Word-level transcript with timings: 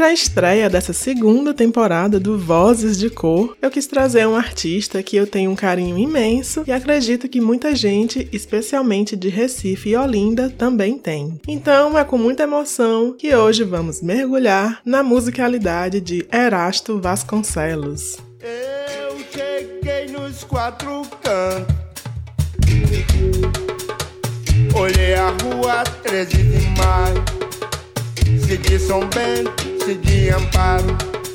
Para 0.00 0.08
a 0.08 0.14
estreia 0.14 0.70
dessa 0.70 0.94
segunda 0.94 1.52
temporada 1.52 2.18
do 2.18 2.38
Vozes 2.38 2.98
de 2.98 3.10
Cor, 3.10 3.54
eu 3.60 3.70
quis 3.70 3.86
trazer 3.86 4.26
um 4.26 4.34
artista 4.34 5.02
que 5.02 5.14
eu 5.14 5.26
tenho 5.26 5.50
um 5.50 5.54
carinho 5.54 5.98
imenso 5.98 6.64
e 6.66 6.72
acredito 6.72 7.28
que 7.28 7.38
muita 7.38 7.76
gente, 7.76 8.26
especialmente 8.32 9.14
de 9.14 9.28
Recife 9.28 9.90
e 9.90 9.96
Olinda, 9.98 10.48
também 10.48 10.96
tem. 10.96 11.38
Então 11.46 11.98
é 11.98 12.02
com 12.02 12.16
muita 12.16 12.44
emoção 12.44 13.12
que 13.12 13.36
hoje 13.36 13.62
vamos 13.62 14.00
mergulhar 14.00 14.80
na 14.86 15.02
musicalidade 15.02 16.00
de 16.00 16.26
Erasto 16.32 16.98
Vasconcelos. 16.98 18.16
Eu 18.40 19.18
cheguei 19.30 20.06
nos 20.06 20.44
quatro 20.44 21.02
cantos. 21.22 21.74
Olhei 24.74 25.12
a 25.12 25.28
rua 25.28 25.84
13 26.02 26.36
de 26.38 26.66
maio, 26.78 27.22
segui 28.46 28.78
São 28.78 29.00
Bento 29.00 29.69
consegui 29.90 30.30
amparo, 30.30 30.86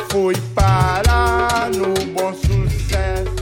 fui 0.10 0.34
parar 0.54 1.70
no 1.72 1.94
bom 2.14 2.34
sucesso. 2.34 3.36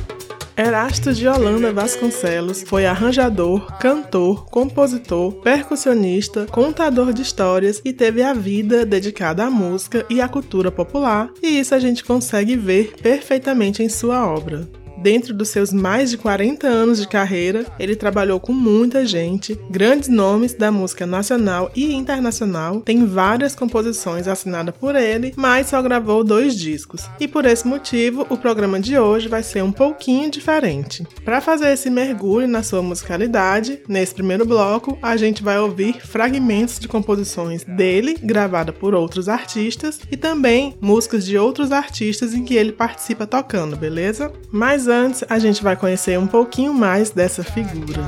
Erasto 0.57 1.13
de 1.13 1.27
Holanda 1.27 1.71
Vasconcelos 1.71 2.63
foi 2.63 2.85
arranjador, 2.85 3.77
cantor, 3.77 4.45
compositor, 4.45 5.33
percussionista, 5.41 6.47
contador 6.47 7.13
de 7.13 7.21
histórias 7.21 7.81
e 7.85 7.93
teve 7.93 8.23
a 8.23 8.33
vida 8.33 8.85
dedicada 8.85 9.45
à 9.45 9.51
música 9.51 10.05
e 10.09 10.19
à 10.19 10.27
cultura 10.27 10.71
popular, 10.71 11.29
e 11.41 11.59
isso 11.59 11.75
a 11.75 11.79
gente 11.79 12.03
consegue 12.03 12.55
ver 12.55 12.93
perfeitamente 13.01 13.83
em 13.83 13.89
sua 13.89 14.27
obra. 14.27 14.67
Dentro 15.03 15.33
dos 15.33 15.49
seus 15.49 15.73
mais 15.73 16.09
de 16.09 16.17
40 16.17 16.65
anos 16.65 16.97
de 16.97 17.05
carreira, 17.09 17.65
ele 17.77 17.93
trabalhou 17.93 18.39
com 18.39 18.53
muita 18.53 19.05
gente, 19.05 19.59
grandes 19.69 20.07
nomes 20.07 20.53
da 20.53 20.71
música 20.71 21.05
nacional 21.05 21.69
e 21.75 21.93
internacional, 21.93 22.79
tem 22.79 23.05
várias 23.05 23.53
composições 23.53 24.29
assinadas 24.29 24.73
por 24.79 24.95
ele, 24.95 25.33
mas 25.35 25.67
só 25.67 25.81
gravou 25.81 26.23
dois 26.23 26.55
discos. 26.55 27.05
E 27.19 27.27
por 27.27 27.45
esse 27.45 27.67
motivo, 27.67 28.25
o 28.29 28.37
programa 28.37 28.79
de 28.79 28.97
hoje 28.97 29.27
vai 29.27 29.43
ser 29.43 29.61
um 29.61 29.73
pouquinho 29.73 30.31
diferente. 30.31 31.05
Para 31.25 31.41
fazer 31.41 31.73
esse 31.73 31.89
mergulho 31.89 32.47
na 32.47 32.63
sua 32.63 32.81
musicalidade, 32.81 33.81
nesse 33.89 34.13
primeiro 34.13 34.45
bloco, 34.45 34.97
a 35.01 35.17
gente 35.17 35.43
vai 35.43 35.59
ouvir 35.59 35.99
fragmentos 35.99 36.79
de 36.79 36.87
composições 36.87 37.65
dele, 37.65 38.17
gravada 38.23 38.71
por 38.71 38.95
outros 38.95 39.27
artistas, 39.27 39.99
e 40.09 40.15
também 40.15 40.77
músicas 40.79 41.25
de 41.25 41.37
outros 41.37 41.73
artistas 41.73 42.33
em 42.33 42.45
que 42.45 42.55
ele 42.55 42.71
participa 42.71 43.27
tocando, 43.27 43.75
beleza? 43.75 44.31
Mas 44.49 44.87
antes, 44.93 45.23
a 45.29 45.39
gente 45.39 45.63
vai 45.63 45.75
conhecer 45.75 46.17
um 46.17 46.27
pouquinho 46.27 46.73
mais 46.73 47.09
dessa 47.09 47.43
figura. 47.43 48.01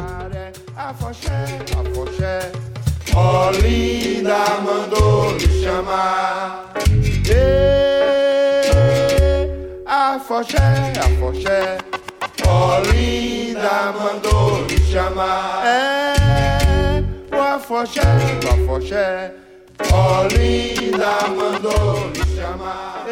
Olinda 3.16 4.35
mandou 4.63 5.34
me 5.34 5.62
chamar. 5.63 6.74
Afoxé, 9.85 10.94
afoxé. 11.00 11.78
Olinda 12.47 13.94
mandou 13.97 14.62
me 14.63 14.78
chamar. 14.79 15.66
É, 15.66 17.03
o 17.35 17.41
afoxé, 17.41 18.01
o 18.01 18.63
afoxé. 18.63 19.34
Olinda 19.94 21.28
mandou 21.29 22.07
me 22.09 22.35
chamar. 22.35 23.06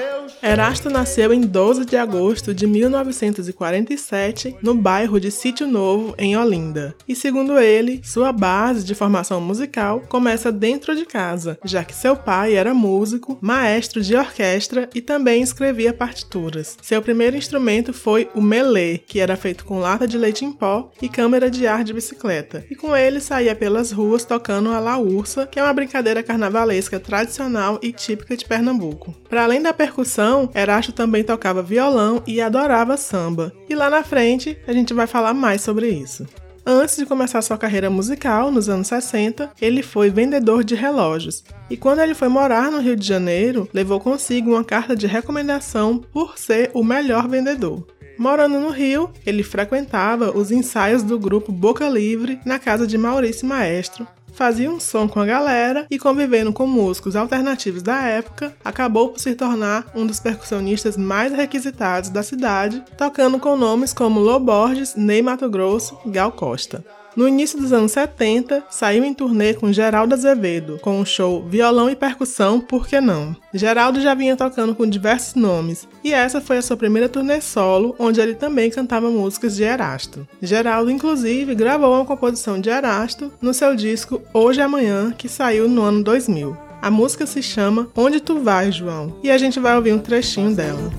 Erasto 0.45 0.89
nasceu 0.89 1.31
em 1.31 1.39
12 1.39 1.85
de 1.85 1.95
agosto 1.95 2.53
de 2.53 2.67
1947 2.67 4.57
no 4.61 4.75
bairro 4.75 5.17
de 5.17 5.31
Sítio 5.31 5.65
Novo, 5.65 6.13
em 6.17 6.35
Olinda. 6.35 6.93
E 7.07 7.15
segundo 7.15 7.57
ele, 7.57 8.01
sua 8.03 8.33
base 8.33 8.83
de 8.83 8.93
formação 8.93 9.39
musical 9.39 10.01
começa 10.09 10.51
dentro 10.51 10.97
de 10.97 11.05
casa, 11.05 11.57
já 11.63 11.85
que 11.85 11.95
seu 11.95 12.17
pai 12.17 12.55
era 12.55 12.73
músico, 12.73 13.37
maestro 13.39 14.01
de 14.01 14.17
orquestra 14.17 14.89
e 14.93 14.99
também 14.99 15.41
escrevia 15.41 15.93
partituras. 15.93 16.77
Seu 16.81 17.01
primeiro 17.01 17.37
instrumento 17.37 17.93
foi 17.93 18.29
o 18.35 18.41
melê, 18.41 18.97
que 18.97 19.21
era 19.21 19.37
feito 19.37 19.63
com 19.63 19.79
lata 19.79 20.05
de 20.05 20.17
leite 20.17 20.43
em 20.43 20.51
pó 20.51 20.91
e 21.01 21.07
câmera 21.07 21.49
de 21.49 21.65
ar 21.65 21.85
de 21.85 21.93
bicicleta. 21.93 22.65
E 22.69 22.75
com 22.75 22.93
ele 22.93 23.21
saía 23.21 23.55
pelas 23.55 23.93
ruas 23.93 24.25
tocando 24.25 24.71
a 24.71 24.79
laúça, 24.81 25.47
que 25.47 25.57
é 25.57 25.63
uma 25.63 25.71
brincadeira 25.71 26.21
carnavalesca 26.21 26.99
tradicional 26.99 27.79
e 27.81 27.93
típica 27.93 28.35
de 28.35 28.43
Pernambuco. 28.43 29.15
Para 29.29 29.45
além 29.45 29.61
da 29.61 29.71
percussão, 29.71 30.32
Erasto 30.53 30.91
também 30.91 31.23
tocava 31.23 31.61
violão 31.61 32.21
e 32.25 32.41
adorava 32.41 32.97
samba. 32.97 33.53
E 33.69 33.75
lá 33.75 33.89
na 33.89 34.03
frente 34.03 34.57
a 34.67 34.73
gente 34.73 34.93
vai 34.93 35.07
falar 35.07 35.33
mais 35.33 35.61
sobre 35.61 35.89
isso. 35.89 36.25
Antes 36.65 36.95
de 36.95 37.05
começar 37.05 37.41
sua 37.41 37.57
carreira 37.57 37.89
musical, 37.89 38.49
nos 38.49 38.69
anos 38.69 38.87
60, 38.87 39.51
ele 39.61 39.83
foi 39.83 40.09
vendedor 40.09 40.63
de 40.63 40.75
relógios. 40.75 41.43
E 41.69 41.75
quando 41.75 41.99
ele 41.99 42.15
foi 42.15 42.29
morar 42.29 42.71
no 42.71 42.79
Rio 42.79 42.95
de 42.95 43.05
Janeiro, 43.05 43.67
levou 43.73 43.99
consigo 43.99 44.51
uma 44.51 44.63
carta 44.63 44.95
de 44.95 45.05
recomendação 45.05 45.97
por 45.97 46.37
ser 46.37 46.71
o 46.73 46.81
melhor 46.81 47.27
vendedor. 47.27 47.85
Morando 48.17 48.59
no 48.59 48.69
Rio, 48.69 49.09
ele 49.25 49.43
frequentava 49.43 50.31
os 50.31 50.51
ensaios 50.51 51.03
do 51.03 51.19
grupo 51.19 51.51
Boca 51.51 51.89
Livre 51.89 52.39
na 52.45 52.57
casa 52.57 52.87
de 52.87 52.97
Maurício 52.97 53.45
Maestro, 53.45 54.07
fazia 54.33 54.69
um 54.69 54.79
som 54.79 55.07
com 55.07 55.19
a 55.19 55.25
galera 55.25 55.85
e 55.89 55.97
convivendo 55.97 56.51
com 56.51 56.67
músicos 56.67 57.15
alternativos 57.15 57.81
da 57.81 58.01
época, 58.03 58.55
acabou 58.63 59.09
por 59.09 59.19
se 59.19 59.35
tornar 59.35 59.85
um 59.95 60.05
dos 60.05 60.19
percussionistas 60.19 60.97
mais 60.97 61.31
requisitados 61.31 62.09
da 62.09 62.23
cidade, 62.23 62.83
tocando 62.97 63.39
com 63.39 63.55
nomes 63.55 63.93
como 63.93 64.19
Lô 64.19 64.39
Borges, 64.39 64.95
Ney 64.95 65.21
Mato 65.21 65.49
Grosso 65.49 65.97
e 66.05 66.09
Gal 66.09 66.31
Costa. 66.31 66.83
No 67.15 67.27
início 67.27 67.59
dos 67.59 67.71
anos 67.71 67.91
70, 67.91 68.63
saiu 68.71 69.03
em 69.03 69.13
turnê 69.13 69.53
com 69.53 69.71
Geraldo 69.71 70.15
Azevedo, 70.15 70.79
com 70.81 70.99
o 70.99 71.05
show 71.05 71.45
Violão 71.47 71.87
e 71.89 71.95
Percussão 71.95 72.59
Por 72.59 72.87
Que 72.87 72.99
Não? 72.99 73.35
Geraldo 73.53 74.01
já 74.01 74.15
vinha 74.15 74.35
tocando 74.35 74.73
com 74.73 74.87
diversos 74.87 75.35
nomes, 75.35 75.87
e 76.03 76.11
essa 76.11 76.41
foi 76.41 76.57
a 76.57 76.61
sua 76.61 76.75
primeira 76.75 77.07
turnê 77.07 77.39
solo, 77.39 77.95
onde 77.99 78.19
ele 78.19 78.33
também 78.33 78.71
cantava 78.71 79.11
músicas 79.11 79.55
de 79.55 79.63
Erasto. 79.63 80.27
Geraldo, 80.41 80.89
inclusive, 80.89 81.53
gravou 81.53 81.93
uma 81.93 82.05
composição 82.05 82.59
de 82.59 82.69
Erasto 82.69 83.31
no 83.39 83.53
seu 83.53 83.75
disco 83.75 84.21
Hoje 84.33 84.59
e 84.59 84.63
Amanhã, 84.63 85.13
que 85.15 85.29
saiu 85.29 85.69
no 85.69 85.83
ano 85.83 86.03
2000. 86.03 86.57
A 86.81 86.89
música 86.89 87.25
se 87.27 87.41
chama 87.43 87.87
Onde 87.95 88.19
Tu 88.19 88.39
Vai, 88.39 88.71
João, 88.71 89.15
e 89.23 89.29
a 89.29 89.37
gente 89.37 89.59
vai 89.59 89.75
ouvir 89.75 89.93
um 89.93 89.99
trechinho 89.99 90.53
dela. 90.55 90.91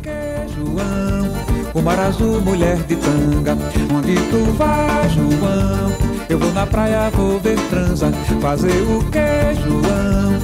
O 1.75 1.83
mar 1.83 1.99
azul, 1.99 2.41
mulher 2.41 2.77
de 2.85 2.95
tanga, 2.95 3.59
onde 3.93 4.15
tu 4.15 4.53
vai, 4.57 5.09
João? 5.11 5.93
Eu 6.29 6.39
vou 6.39 6.53
na 6.53 6.65
praia, 6.65 7.11
vou 7.11 7.41
ver 7.41 7.59
transa, 7.69 8.13
fazer 8.41 8.81
o 8.83 9.05
que, 9.11 9.61
João? 9.61 10.39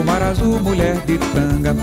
O 0.00 0.04
mar 0.04 0.22
azul, 0.22 0.60
mulher 0.60 0.96
de 1.04 1.18
tanga. 1.18 1.74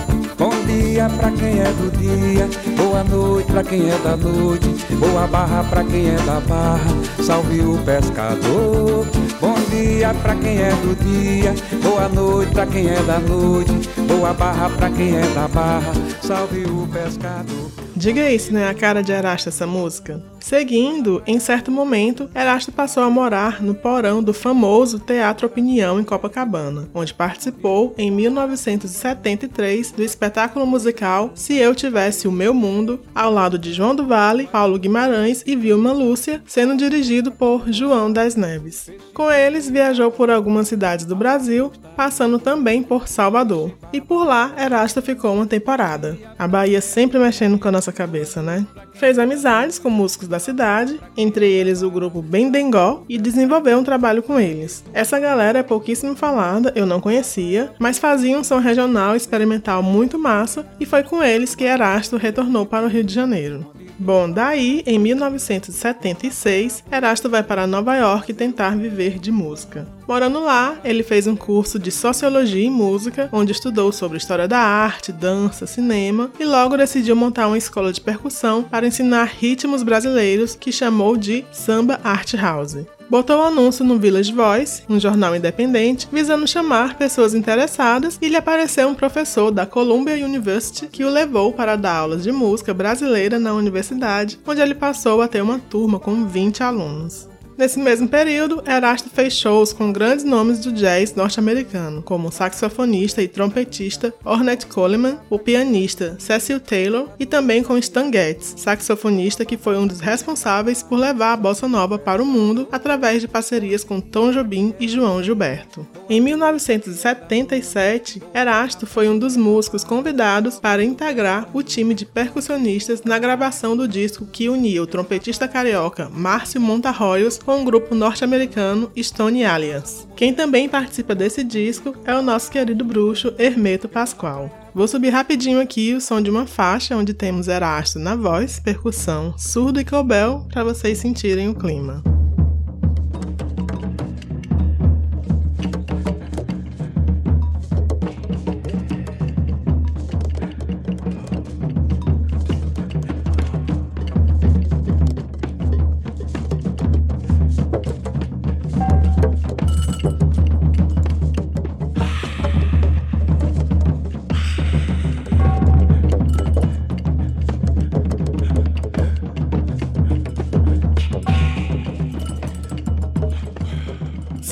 Dia 0.65 1.09
pra 1.09 1.31
quem 1.31 1.59
é 1.59 1.71
do 1.73 1.91
dia, 1.97 2.49
boa 2.75 3.03
noite 3.03 3.51
pra 3.51 3.63
quem 3.63 3.89
é 3.89 3.97
da 3.97 4.15
noite, 4.15 4.67
boa 4.95 5.27
barra 5.27 5.63
pra 5.63 5.83
quem 5.83 6.07
é 6.07 6.15
da 6.17 6.39
barra, 6.39 6.87
salve 7.23 7.61
o 7.61 7.77
pescador. 7.83 9.05
Bom 9.41 9.55
dia 9.69 10.13
pra 10.21 10.35
quem 10.35 10.61
é 10.61 10.69
do 10.69 10.95
dia, 11.03 11.53
boa 11.81 12.07
noite 12.07 12.51
pra 12.51 12.65
quem 12.65 12.87
é 12.89 13.01
da 13.03 13.19
noite, 13.19 13.71
boa 14.07 14.33
barra 14.33 14.69
pra 14.69 14.89
quem 14.89 15.17
é 15.17 15.27
da 15.33 15.47
barra, 15.47 15.91
salve 16.21 16.63
o 16.63 16.87
pescador. 16.87 17.71
Diga 17.95 18.29
isso, 18.29 18.53
né? 18.53 18.67
A 18.67 18.73
cara 18.73 19.01
de 19.01 19.11
Erasto 19.11 19.49
essa 19.49 19.65
música. 19.65 20.21
Seguindo, 20.39 21.23
em 21.25 21.39
certo 21.39 21.71
momento, 21.71 22.29
Erasto 22.35 22.69
passou 22.69 23.01
a 23.01 23.09
morar 23.09 23.61
no 23.63 23.73
porão 23.73 24.21
do 24.21 24.33
famoso 24.33 24.99
Teatro 24.99 25.47
Opinião 25.47 25.99
em 25.99 26.03
Copacabana, 26.03 26.89
onde 26.93 27.13
participou 27.13 27.95
em 27.97 28.11
1973 28.11 29.93
do 29.93 30.03
espetáculo 30.03 30.52
musical 30.65 31.31
Se 31.35 31.57
Eu 31.57 31.73
Tivesse 31.73 32.27
o 32.27 32.31
Meu 32.31 32.53
Mundo, 32.53 32.99
ao 33.13 33.31
lado 33.31 33.57
de 33.57 33.73
João 33.73 33.95
do 33.95 34.05
Vale, 34.05 34.47
Paulo 34.47 34.77
Guimarães 34.77 35.43
e 35.45 35.55
Vilma 35.55 35.91
Lúcia, 35.91 36.41
sendo 36.45 36.77
dirigido 36.77 37.31
por 37.31 37.71
João 37.71 38.11
das 38.11 38.35
Neves. 38.35 38.89
Com 39.13 39.31
eles, 39.31 39.69
viajou 39.69 40.11
por 40.11 40.29
algumas 40.29 40.67
cidades 40.67 41.05
do 41.05 41.15
Brasil, 41.15 41.71
passando 41.95 42.39
também 42.39 42.83
por 42.83 43.07
Salvador. 43.07 43.71
E 43.91 43.99
por 43.99 44.25
lá, 44.25 44.53
Erasto 44.57 45.01
ficou 45.01 45.33
uma 45.33 45.45
temporada. 45.45 46.17
A 46.37 46.47
Bahia 46.47 46.81
sempre 46.81 47.19
mexendo 47.19 47.57
com 47.59 47.67
a 47.67 47.71
nossa 47.71 47.91
cabeça, 47.91 48.41
né? 48.41 48.65
Fez 48.93 49.17
amizades 49.19 49.79
com 49.79 49.89
músicos 49.89 50.27
da 50.27 50.39
cidade, 50.39 50.99
entre 51.17 51.49
eles 51.49 51.81
o 51.81 51.89
grupo 51.89 52.21
Bendengó, 52.21 53.03
e 53.09 53.17
desenvolveu 53.17 53.77
um 53.77 53.83
trabalho 53.83 54.23
com 54.23 54.39
eles. 54.39 54.83
Essa 54.93 55.19
galera 55.19 55.59
é 55.59 55.63
pouquíssimo 55.63 56.15
falada, 56.15 56.71
eu 56.75 56.85
não 56.85 57.01
conhecia, 57.01 57.73
mas 57.79 57.97
fazia 57.97 58.37
um 58.37 58.43
som 58.43 58.59
regional 58.59 59.15
experimental 59.15 59.81
muito 59.81 60.17
massa 60.17 60.65
e 60.79 60.85
foi 60.85 61.03
com 61.03 61.23
eles 61.23 61.55
que 61.55 61.63
Erasto 61.63 62.17
retornou 62.17 62.65
para 62.65 62.85
o 62.85 62.89
Rio 62.89 63.03
de 63.03 63.13
Janeiro. 63.13 63.65
Bom, 63.97 64.29
daí, 64.29 64.83
em 64.85 64.97
1976, 64.97 66.83
Erasto 66.91 67.29
vai 67.29 67.43
para 67.43 67.67
Nova 67.67 67.95
York 67.95 68.33
tentar 68.33 68.75
viver 68.75 69.19
de 69.19 69.31
música. 69.31 69.87
Morando 70.07 70.43
lá, 70.43 70.77
ele 70.83 71.03
fez 71.03 71.27
um 71.27 71.35
curso 71.35 71.79
de 71.79 71.91
Sociologia 71.91 72.65
e 72.65 72.69
Música, 72.69 73.29
onde 73.31 73.51
estudou 73.51 73.91
sobre 73.91 74.17
história 74.17 74.47
da 74.47 74.59
arte, 74.59 75.11
dança, 75.11 75.65
cinema 75.65 76.29
e 76.39 76.43
logo 76.43 76.75
decidiu 76.75 77.15
montar 77.15 77.47
uma 77.47 77.57
escola 77.57 77.93
de 77.93 78.01
percussão 78.01 78.63
para 78.63 78.87
ensinar 78.87 79.25
ritmos 79.25 79.83
brasileiros 79.83 80.55
que 80.55 80.71
chamou 80.71 81.15
de 81.15 81.45
Samba 81.51 81.99
Art 82.03 82.33
House 82.33 82.85
botou 83.09 83.39
o 83.39 83.43
anúncio 83.43 83.83
no 83.85 83.99
Village 83.99 84.33
Voice, 84.33 84.83
um 84.89 84.99
jornal 84.99 85.35
independente, 85.35 86.07
visando 86.11 86.47
chamar 86.47 86.97
pessoas 86.97 87.33
interessadas 87.33 88.17
e 88.21 88.27
lhe 88.27 88.35
apareceu 88.35 88.87
um 88.87 88.95
professor 88.95 89.51
da 89.51 89.65
Columbia 89.65 90.15
University 90.25 90.87
que 90.87 91.03
o 91.03 91.09
levou 91.09 91.53
para 91.53 91.75
dar 91.75 91.95
aulas 91.95 92.23
de 92.23 92.31
música 92.31 92.73
brasileira 92.73 93.39
na 93.39 93.53
universidade, 93.53 94.39
onde 94.45 94.61
ele 94.61 94.75
passou 94.75 95.21
a 95.21 95.27
ter 95.27 95.41
uma 95.41 95.59
turma 95.59 95.99
com 95.99 96.25
20 96.25 96.63
alunos. 96.63 97.32
Nesse 97.57 97.77
mesmo 97.77 98.07
período, 98.07 98.63
Erasto 98.65 99.09
fez 99.09 99.33
shows 99.33 99.71
com 99.71 99.93
grandes 99.93 100.25
nomes 100.25 100.59
do 100.59 100.71
jazz 100.71 101.13
norte-americano, 101.13 102.01
como 102.01 102.29
o 102.29 102.31
saxofonista 102.31 103.21
e 103.21 103.27
trompetista 103.27 104.11
Ornette 104.25 104.65
Coleman, 104.65 105.19
o 105.29 105.37
pianista 105.37 106.15
Cecil 106.19 106.59
Taylor 106.59 107.09
e 107.19 107.27
também 107.27 107.61
com 107.61 107.77
Stan 107.77 108.11
Getz, 108.11 108.55
saxofonista 108.57 109.45
que 109.45 109.55
foi 109.55 109.77
um 109.77 109.85
dos 109.85 109.99
responsáveis 109.99 110.81
por 110.81 110.97
levar 110.97 111.33
a 111.33 111.37
bossa 111.37 111.67
nova 111.67 111.99
para 111.99 112.23
o 112.23 112.25
mundo 112.25 112.67
através 112.71 113.21
de 113.21 113.27
parcerias 113.27 113.83
com 113.83 114.01
Tom 114.01 114.31
Jobim 114.31 114.73
e 114.79 114.87
João 114.87 115.21
Gilberto. 115.21 115.85
Em 116.09 116.19
1977, 116.19 118.23
Erasto 118.33 118.87
foi 118.87 119.07
um 119.07 119.17
dos 119.17 119.37
músicos 119.37 119.83
convidados 119.83 120.59
para 120.59 120.83
integrar 120.83 121.47
o 121.53 121.61
time 121.61 121.93
de 121.93 122.05
percussionistas 122.05 123.03
na 123.03 123.19
gravação 123.19 123.77
do 123.77 123.87
disco 123.87 124.25
que 124.25 124.49
unia 124.49 124.81
o 124.81 124.87
trompetista 124.87 125.47
carioca 125.47 126.09
Márcio 126.09 126.59
Montarroios 126.59 127.42
com 127.45 127.61
o 127.61 127.65
grupo 127.65 127.93
norte-americano 127.93 128.91
Stone 128.97 129.45
Alliance. 129.45 130.07
Quem 130.15 130.33
também 130.33 130.69
participa 130.69 131.13
desse 131.13 131.43
disco 131.43 131.95
é 132.05 132.15
o 132.15 132.21
nosso 132.21 132.51
querido 132.51 132.83
bruxo 132.83 133.33
Hermeto 133.37 133.87
Pascoal. 133.87 134.49
Vou 134.73 134.87
subir 134.87 135.09
rapidinho 135.09 135.59
aqui 135.59 135.93
o 135.93 136.01
som 136.01 136.21
de 136.21 136.29
uma 136.29 136.47
faixa 136.47 136.95
onde 136.95 137.13
temos 137.13 137.47
Erasto 137.47 137.99
na 137.99 138.15
voz, 138.15 138.59
percussão, 138.59 139.35
surdo 139.37 139.79
e 139.79 139.85
cobel 139.85 140.47
para 140.51 140.63
vocês 140.63 140.97
sentirem 140.97 141.47
o 141.49 141.55
clima. 141.55 142.12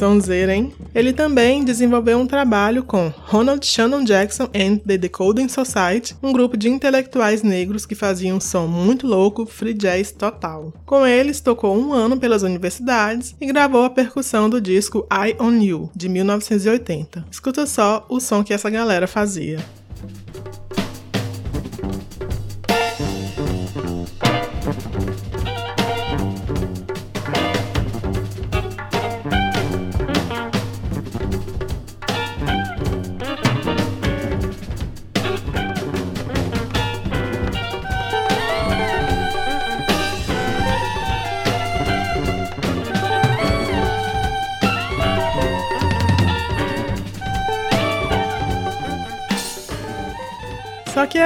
Sonzeira, 0.01 0.55
hein? 0.55 0.73
Ele 0.95 1.13
também 1.13 1.63
desenvolveu 1.63 2.17
um 2.17 2.25
trabalho 2.25 2.83
com 2.83 3.13
Ronald 3.15 3.63
Shannon 3.63 4.03
Jackson 4.03 4.45
and 4.45 4.77
the 4.77 4.97
Decoding 4.97 5.47
Society, 5.47 6.15
um 6.23 6.33
grupo 6.33 6.57
de 6.57 6.67
intelectuais 6.67 7.43
negros 7.43 7.85
que 7.85 7.93
faziam 7.93 8.37
um 8.37 8.39
som 8.39 8.65
muito 8.65 9.05
louco, 9.05 9.45
free 9.45 9.75
jazz 9.75 10.11
total. 10.11 10.73
Com 10.87 11.05
eles, 11.05 11.39
tocou 11.39 11.77
um 11.77 11.93
ano 11.93 12.19
pelas 12.19 12.41
universidades 12.41 13.35
e 13.39 13.45
gravou 13.45 13.83
a 13.85 13.91
percussão 13.91 14.49
do 14.49 14.59
disco 14.59 15.05
Eye 15.11 15.35
on 15.39 15.61
You, 15.61 15.91
de 15.95 16.09
1980. 16.09 17.27
Escuta 17.29 17.67
só 17.67 18.03
o 18.09 18.19
som 18.19 18.43
que 18.43 18.55
essa 18.55 18.71
galera 18.71 19.05
fazia. 19.05 19.59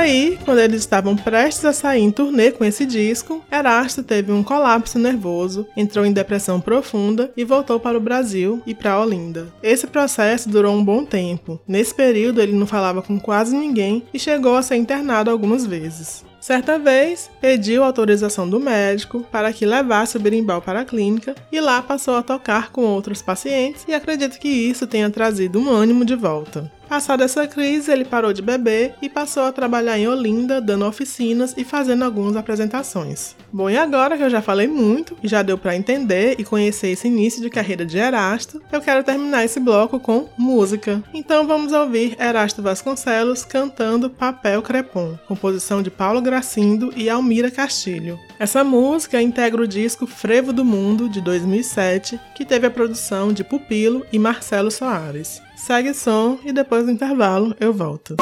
Aí, 0.06 0.38
quando 0.46 0.60
eles 0.60 0.82
estavam 0.82 1.16
prestes 1.16 1.66
a 1.66 1.74
sair 1.74 2.02
em 2.02 2.12
turnê 2.12 2.52
com 2.52 2.64
esse 2.64 2.86
disco, 2.86 3.44
Erasto 3.52 4.04
teve 4.04 4.32
um 4.32 4.44
colapso 4.44 5.00
nervoso, 5.00 5.68
entrou 5.76 6.06
em 6.06 6.14
depressão 6.14 6.62
profunda 6.62 7.32
e 7.36 7.44
voltou 7.44 7.80
para 7.80 7.98
o 7.98 8.02
Brasil 8.02 8.62
e 8.68 8.76
para 8.76 9.00
Olinda. 9.00 9.48
Esse 9.64 9.88
processo 9.88 10.48
durou 10.48 10.76
um 10.76 10.86
bom 10.86 11.04
tempo. 11.04 11.60
Nesse 11.68 11.94
período, 11.94 12.40
ele 12.40 12.54
não 12.54 12.68
falava 12.68 13.02
com 13.02 13.20
quase 13.20 13.56
ninguém 13.56 14.04
e 14.14 14.20
chegou 14.20 14.56
a 14.56 14.62
ser 14.62 14.76
internado 14.76 15.32
algumas 15.32 15.66
vezes. 15.66 16.24
Certa 16.46 16.78
vez, 16.78 17.32
pediu 17.42 17.84
autorização 17.84 18.48
do 18.48 18.60
médico 18.60 19.26
para 19.32 19.52
que 19.52 19.66
levasse 19.66 20.16
o 20.16 20.20
berimbau 20.20 20.62
para 20.62 20.82
a 20.82 20.86
clínica 20.86 21.34
e 21.52 21.60
lá 21.60 21.82
passou 21.82 22.16
a 22.18 22.22
tocar 22.22 22.72
com 22.72 22.84
outros 22.84 23.20
pacientes 23.20 23.84
e 23.88 23.96
acredito 23.96 24.38
que 24.38 24.48
isso 24.48 24.86
tenha 24.86 25.10
trazido 25.10 25.60
um 25.60 25.72
ânimo 25.72 26.06
de 26.06 26.16
volta. 26.16 26.72
Passada 26.88 27.24
essa 27.26 27.48
crise, 27.48 27.92
ele 27.92 28.06
parou 28.06 28.32
de 28.32 28.42
beber 28.42 28.96
e 29.02 29.10
passou 29.10 29.44
a 29.44 29.52
trabalhar 29.52 29.98
em 29.98 30.08
Olinda, 30.08 30.62
dando 30.62 30.86
oficinas 30.86 31.54
e 31.58 31.64
fazendo 31.64 32.04
algumas 32.04 32.36
apresentações. 32.36 33.36
Bom, 33.52 33.70
e 33.70 33.78
agora 33.78 34.18
que 34.18 34.24
eu 34.24 34.30
já 34.30 34.42
falei 34.42 34.68
muito 34.68 35.18
e 35.24 35.28
já 35.28 35.42
deu 35.42 35.58
para 35.58 35.76
entender 35.76 36.36
e 36.38 36.44
conhecer 36.44 36.90
esse 36.90 37.08
início 37.08 37.42
de 37.42 37.50
carreira 37.50 37.86
de 37.86 37.98
Erasto, 37.98 38.62
eu 38.72 38.82
quero 38.82 39.04
terminar 39.04 39.44
esse 39.44 39.60
bloco 39.60 40.00
com 40.00 40.30
música. 40.38 41.04
Então 41.14 41.48
vamos 41.48 41.74
ouvir 41.74 42.16
Erasto 42.20 42.62
Vasconcelos 42.62 43.44
cantando 43.44 44.10
Papel 44.10 44.62
Crepom, 44.62 45.18
composição 45.28 45.82
de 45.82 45.90
Paulo 45.90 46.22
Gracindo 46.22 46.94
e 46.96 47.10
Almira 47.10 47.50
Castilho. 47.50 48.20
Essa 48.40 48.64
música 48.64 49.22
integra 49.22 49.62
o 49.62 49.68
disco 49.68 50.06
Frevo 50.06 50.54
do 50.54 50.66
Mundo 50.66 51.10
de 51.10 51.22
2007, 51.22 52.20
que 52.36 52.46
teve 52.46 52.68
a 52.68 52.72
produção 52.72 53.32
de 53.32 53.44
Pupilo 53.44 54.06
e 54.12 54.20
Marcelo 54.20 54.70
Soares. 54.70 55.45
Segue 55.66 55.96
som 55.96 56.38
e 56.46 56.54
depois 56.54 56.86
do 56.86 56.92
intervalo 56.92 57.56
eu 57.60 57.74
volto. 57.74 58.16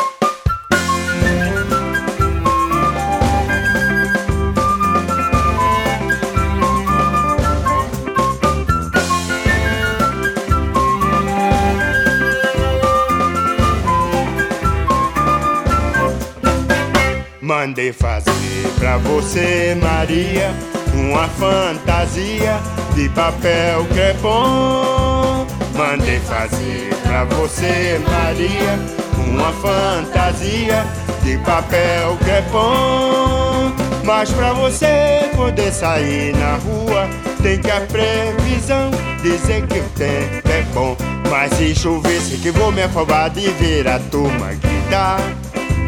Mandei 17.42 17.92
fazer 17.92 18.32
pra 18.80 18.98
você, 19.00 19.76
Maria, 19.82 20.50
uma 20.94 21.28
fantasia 21.28 22.58
de 22.96 23.10
papel 23.10 23.86
crepom. 23.94 25.46
Mandei 25.76 26.22
fazer 26.22 26.93
pra 27.14 27.26
você, 27.26 28.02
Maria, 28.10 28.80
uma 29.28 29.52
fantasia 29.54 30.84
de 31.22 31.38
papel 31.40 32.18
crepom. 32.24 33.72
Mas 34.04 34.32
pra 34.32 34.52
você 34.54 35.30
poder 35.36 35.72
sair 35.72 36.36
na 36.36 36.56
rua, 36.56 37.08
tem 37.44 37.60
que 37.60 37.70
a 37.70 37.82
previsão 37.82 38.90
dizer 39.22 39.66
que 39.68 39.78
o 39.78 39.90
tempo 39.90 40.50
é 40.50 40.64
bom. 40.74 40.98
Mas 41.30 41.54
se 41.54 41.76
chover, 41.76 42.20
sei 42.20 42.40
que 42.40 42.50
vou 42.50 42.72
me 42.72 42.82
afobar 42.82 43.30
de 43.30 43.48
ver 43.52 43.88
a 43.88 44.00
turma 44.00 44.54
gritar. 44.54 45.20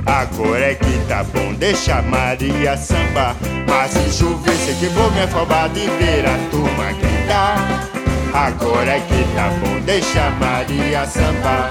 Agora 0.05 0.71
é 0.71 0.75
que 0.75 1.05
tá 1.07 1.23
bom, 1.23 1.53
deixa 1.55 2.03
Maria 2.03 2.77
sambar. 2.77 3.35
Mas 3.67 3.91
se 3.91 4.19
chover, 4.19 4.55
sei 4.57 4.75
que 4.75 4.87
vou 4.89 5.09
me 5.11 5.21
afobar 5.21 5.69
de 5.69 5.81
ver 5.81 6.23
a 6.27 6.37
turma 6.51 6.91
gritar. 6.93 7.74
Agora 8.35 8.91
é 8.91 8.99
que 8.99 9.23
tá 9.33 9.49
bom, 9.61 9.79
deixa 9.85 10.29
Maria 10.31 11.05
sambar. 11.05 11.69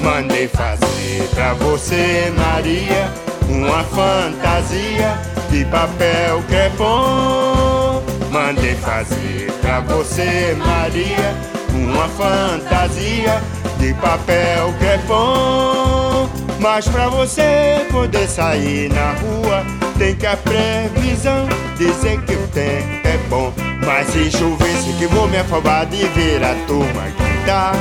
Mandei 0.00 0.46
fazer 0.46 1.28
pra 1.34 1.52
você, 1.54 2.32
Maria, 2.36 3.10
uma 3.48 3.82
fantasia 3.82 5.18
de 5.50 5.64
papel 5.64 6.44
crepom. 6.48 8.04
Mandei 8.30 8.76
fazer 8.76 9.50
pra 9.60 9.80
você, 9.80 10.56
Maria, 10.56 11.34
uma 11.74 12.08
fantasia 12.10 13.42
de 13.80 13.92
papel 13.94 14.72
crepom. 14.78 16.30
Mas 16.60 16.86
pra 16.86 17.08
você 17.08 17.84
poder 17.90 18.28
sair 18.28 18.88
na 18.92 19.10
rua, 19.14 19.66
tem 19.98 20.14
que 20.14 20.24
a 20.24 20.36
previsão 20.36 21.48
dizer 21.76 22.20
que 22.22 22.34
é 22.60 23.01
bom. 23.32 23.52
Mas 23.84 24.08
se 24.08 24.30
chover, 24.30 24.76
sei 24.76 24.92
que 24.98 25.06
vou 25.06 25.26
me 25.26 25.38
afobar 25.38 25.86
de 25.86 26.04
ver 26.08 26.44
a 26.44 26.54
turma 26.66 27.04
gritar. 27.18 27.74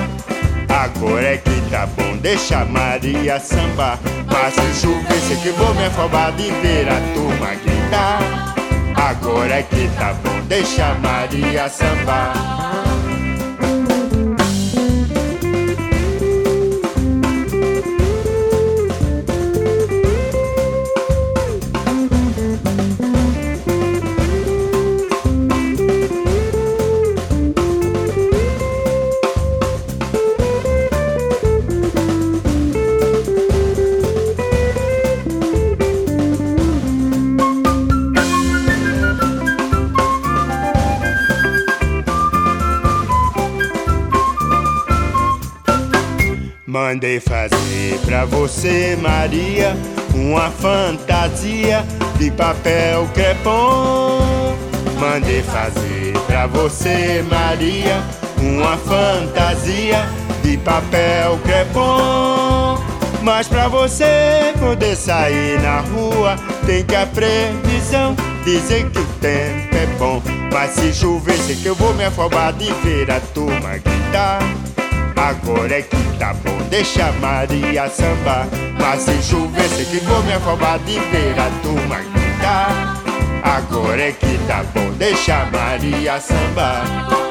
Agora 0.70 1.34
é 1.34 1.38
que 1.38 1.70
tá 1.70 1.86
bom, 1.86 2.16
deixa 2.18 2.64
Maria 2.64 3.38
sambar. 3.40 4.00
Mas 4.26 4.54
se 4.54 4.82
chover, 4.82 5.20
sei 5.28 5.38
que 5.38 5.50
vou 5.50 5.74
me 5.76 5.86
afobar 5.86 6.32
de 6.32 6.50
ver 6.62 6.88
a 6.88 7.00
turma 7.14 7.54
gritar. 7.66 8.56
Agora 8.96 9.56
é 9.56 9.64
que 9.64 9.90
tá 10.00 10.14
bom, 10.24 10.40
deixa 10.48 10.94
Maria 10.96 11.68
sambar. 11.68 12.81
Mandei 46.92 47.22
fazer 47.22 47.98
pra 48.06 48.26
você, 48.26 48.98
Maria, 49.02 49.78
uma 50.14 50.52
fantasia 50.52 51.86
de 52.18 52.30
papel 52.32 53.08
crepom. 53.14 54.20
Mandei 55.00 55.42
fazer 55.42 56.12
pra 56.28 56.48
você, 56.48 57.24
Maria, 57.30 58.04
uma 58.42 58.76
fantasia 58.76 60.06
de 60.44 60.58
papel 60.58 61.40
crepom. 61.46 62.78
Mas 63.22 63.48
pra 63.48 63.70
você 63.70 64.54
poder 64.60 64.98
sair 64.98 65.62
na 65.62 65.80
rua, 65.80 66.36
tem 66.66 66.84
que 66.84 66.94
a 66.94 67.06
previsão 67.06 68.18
dizer 68.44 68.90
que 68.90 69.00
o 69.00 69.06
tempo 69.22 69.76
é 69.78 69.86
bom. 69.98 70.22
Mas 70.52 70.72
se 70.72 70.94
chover, 70.94 71.38
sei 71.38 71.56
que 71.56 71.68
eu 71.68 71.76
vou 71.76 71.94
me 71.94 72.04
afobar 72.04 72.52
de 72.52 72.70
ver 72.84 73.10
a 73.10 73.22
turma 73.34 73.78
gritar. 73.78 74.42
Agora 75.16 75.78
é 75.78 75.82
que 75.84 76.11
tá 76.22 76.36
bom, 76.36 76.56
deixa 76.70 77.12
Maria 77.14 77.90
sambar. 77.90 78.48
Mas 78.80 79.02
se 79.02 79.24
chover, 79.24 79.68
sei 79.70 79.86
que 79.86 80.06
vou 80.06 80.22
me 80.22 80.34
afobar 80.34 80.78
de 80.80 81.00
ver 81.00 81.36
a 81.40 81.50
turma 81.64 81.98
gritar. 82.14 83.02
Agora 83.44 84.00
é 84.00 84.12
que 84.12 84.38
tá 84.48 84.64
bom, 84.72 84.92
deixa 85.00 85.46
Maria 85.46 86.20
sambar. 86.20 87.31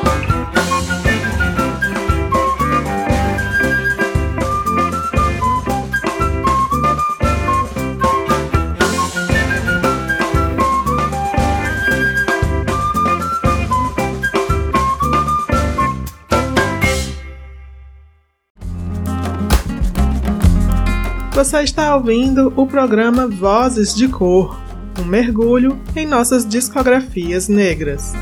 Você 21.41 21.63
está 21.63 21.97
ouvindo 21.97 22.53
o 22.55 22.67
programa 22.67 23.27
Vozes 23.27 23.95
de 23.95 24.07
Cor, 24.09 24.61
um 25.01 25.07
mergulho 25.07 25.81
em 25.97 26.07
nossas 26.07 26.47
discografias 26.47 27.49
negras. 27.49 28.13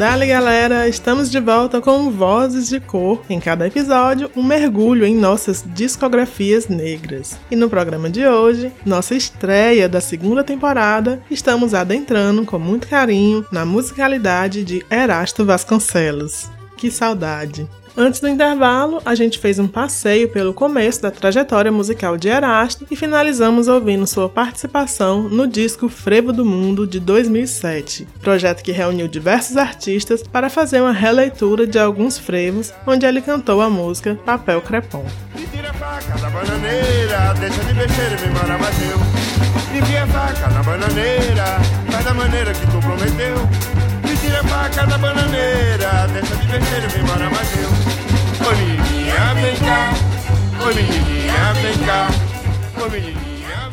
Dali 0.00 0.26
galera, 0.26 0.88
estamos 0.88 1.30
de 1.30 1.38
volta 1.38 1.78
com 1.78 2.10
Vozes 2.10 2.70
de 2.70 2.80
Cor. 2.80 3.20
Em 3.28 3.38
cada 3.38 3.66
episódio, 3.66 4.30
um 4.34 4.42
mergulho 4.42 5.04
em 5.04 5.14
nossas 5.14 5.62
discografias 5.74 6.68
negras. 6.68 7.38
E 7.50 7.54
no 7.54 7.68
programa 7.68 8.08
de 8.08 8.26
hoje, 8.26 8.72
nossa 8.86 9.14
estreia 9.14 9.90
da 9.90 10.00
segunda 10.00 10.42
temporada, 10.42 11.22
estamos 11.30 11.74
adentrando 11.74 12.46
com 12.46 12.58
muito 12.58 12.88
carinho 12.88 13.44
na 13.52 13.66
musicalidade 13.66 14.64
de 14.64 14.82
Erasto 14.90 15.44
Vasconcelos. 15.44 16.50
Que 16.78 16.90
saudade! 16.90 17.68
Antes 17.96 18.20
do 18.20 18.28
intervalo, 18.28 19.02
a 19.04 19.14
gente 19.14 19.38
fez 19.38 19.58
um 19.58 19.66
passeio 19.66 20.28
pelo 20.28 20.54
começo 20.54 21.02
da 21.02 21.10
trajetória 21.10 21.72
musical 21.72 22.16
de 22.16 22.28
Erasto 22.28 22.86
e 22.90 22.96
finalizamos 22.96 23.66
ouvindo 23.68 24.06
sua 24.06 24.28
participação 24.28 25.28
no 25.28 25.46
disco 25.46 25.88
Frevo 25.88 26.32
do 26.32 26.44
Mundo 26.44 26.86
de 26.86 27.00
2007, 27.00 28.06
projeto 28.20 28.62
que 28.62 28.72
reuniu 28.72 29.08
diversos 29.08 29.56
artistas 29.56 30.22
para 30.22 30.48
fazer 30.48 30.80
uma 30.80 30.92
releitura 30.92 31.66
de 31.66 31.78
alguns 31.78 32.16
frevos, 32.16 32.72
onde 32.86 33.04
ele 33.04 33.20
cantou 33.20 33.60
a 33.60 33.68
música 33.68 34.18
Papel 34.24 34.62
Crepom. 34.62 35.04
A 44.36 44.44
faca 44.44 44.86
na 44.86 44.98
bananeira, 44.98 45.78
da 45.78 46.06
deixa 46.06 46.36
de 46.36 46.46
vermelho, 46.46 46.88
vem 46.90 47.02
embora 47.02 47.30
mais 47.30 47.56
eu. 47.56 47.68
Ô 48.46 48.56
menininha, 48.56 49.34
vem 49.34 49.56
cá, 49.56 49.92
ô 50.62 50.74
menininha, 50.74 51.52
vem 51.54 51.78
cá, 51.86 52.08
ô 52.84 52.88
menininha. 52.88 53.20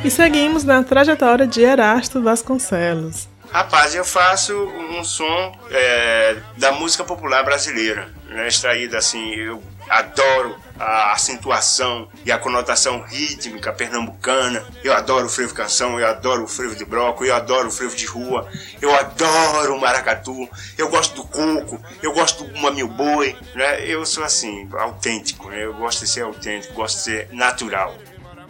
E 0.04 0.12
seguimos 0.12 0.64
na 0.64 0.84
trajetória 0.84 1.48
de 1.48 1.64
Erasto 1.64 2.22
Vasconcelos. 2.22 3.28
Rapaz, 3.52 3.96
eu 3.96 4.04
faço 4.04 4.54
um 4.54 5.04
som 5.04 5.56
é, 5.72 6.38
da 6.58 6.72
música 6.74 7.04
popular 7.04 7.44
brasileira, 7.44 8.10
né, 8.30 8.48
extraído 8.48 8.98
assim, 8.98 9.34
eu 9.36 9.64
adoro 9.90 10.58
a 10.80 11.14
acentuação 11.14 12.08
e 12.26 12.32
a 12.32 12.38
conotação 12.38 13.02
rítmica 13.02 13.74
pernambucana. 13.74 14.64
Eu 14.84 14.94
adoro 14.94 15.26
o 15.26 15.30
frevo 15.30 15.54
canção, 15.54 16.00
eu 16.00 16.08
adoro 16.08 16.44
o 16.44 16.48
frevo 16.48 16.76
de 16.76 16.86
broco, 16.86 17.26
eu 17.26 17.36
adoro 17.36 17.68
o 17.68 17.72
frevo 17.72 17.96
de 17.96 18.06
rua, 18.06 18.48
eu 18.82 18.94
adoro 18.94 19.76
o 19.76 19.82
maracatu, 19.82 20.48
eu 20.78 20.90
gosto 20.90 21.16
do 21.16 21.24
coco, 21.24 21.82
eu 22.02 22.14
gosto 22.14 22.44
do 22.44 22.60
mamil 22.60 22.88
boi, 22.88 23.36
né? 23.56 23.86
Eu 23.86 24.06
sou 24.06 24.24
assim, 24.24 24.70
autêntico, 24.74 25.50
né? 25.50 25.66
eu 25.66 25.74
gosto 25.74 26.02
de 26.02 26.10
ser 26.10 26.22
autêntico, 26.22 26.74
gosto 26.74 26.98
de 26.98 27.04
ser 27.04 27.30
natural. 27.32 27.96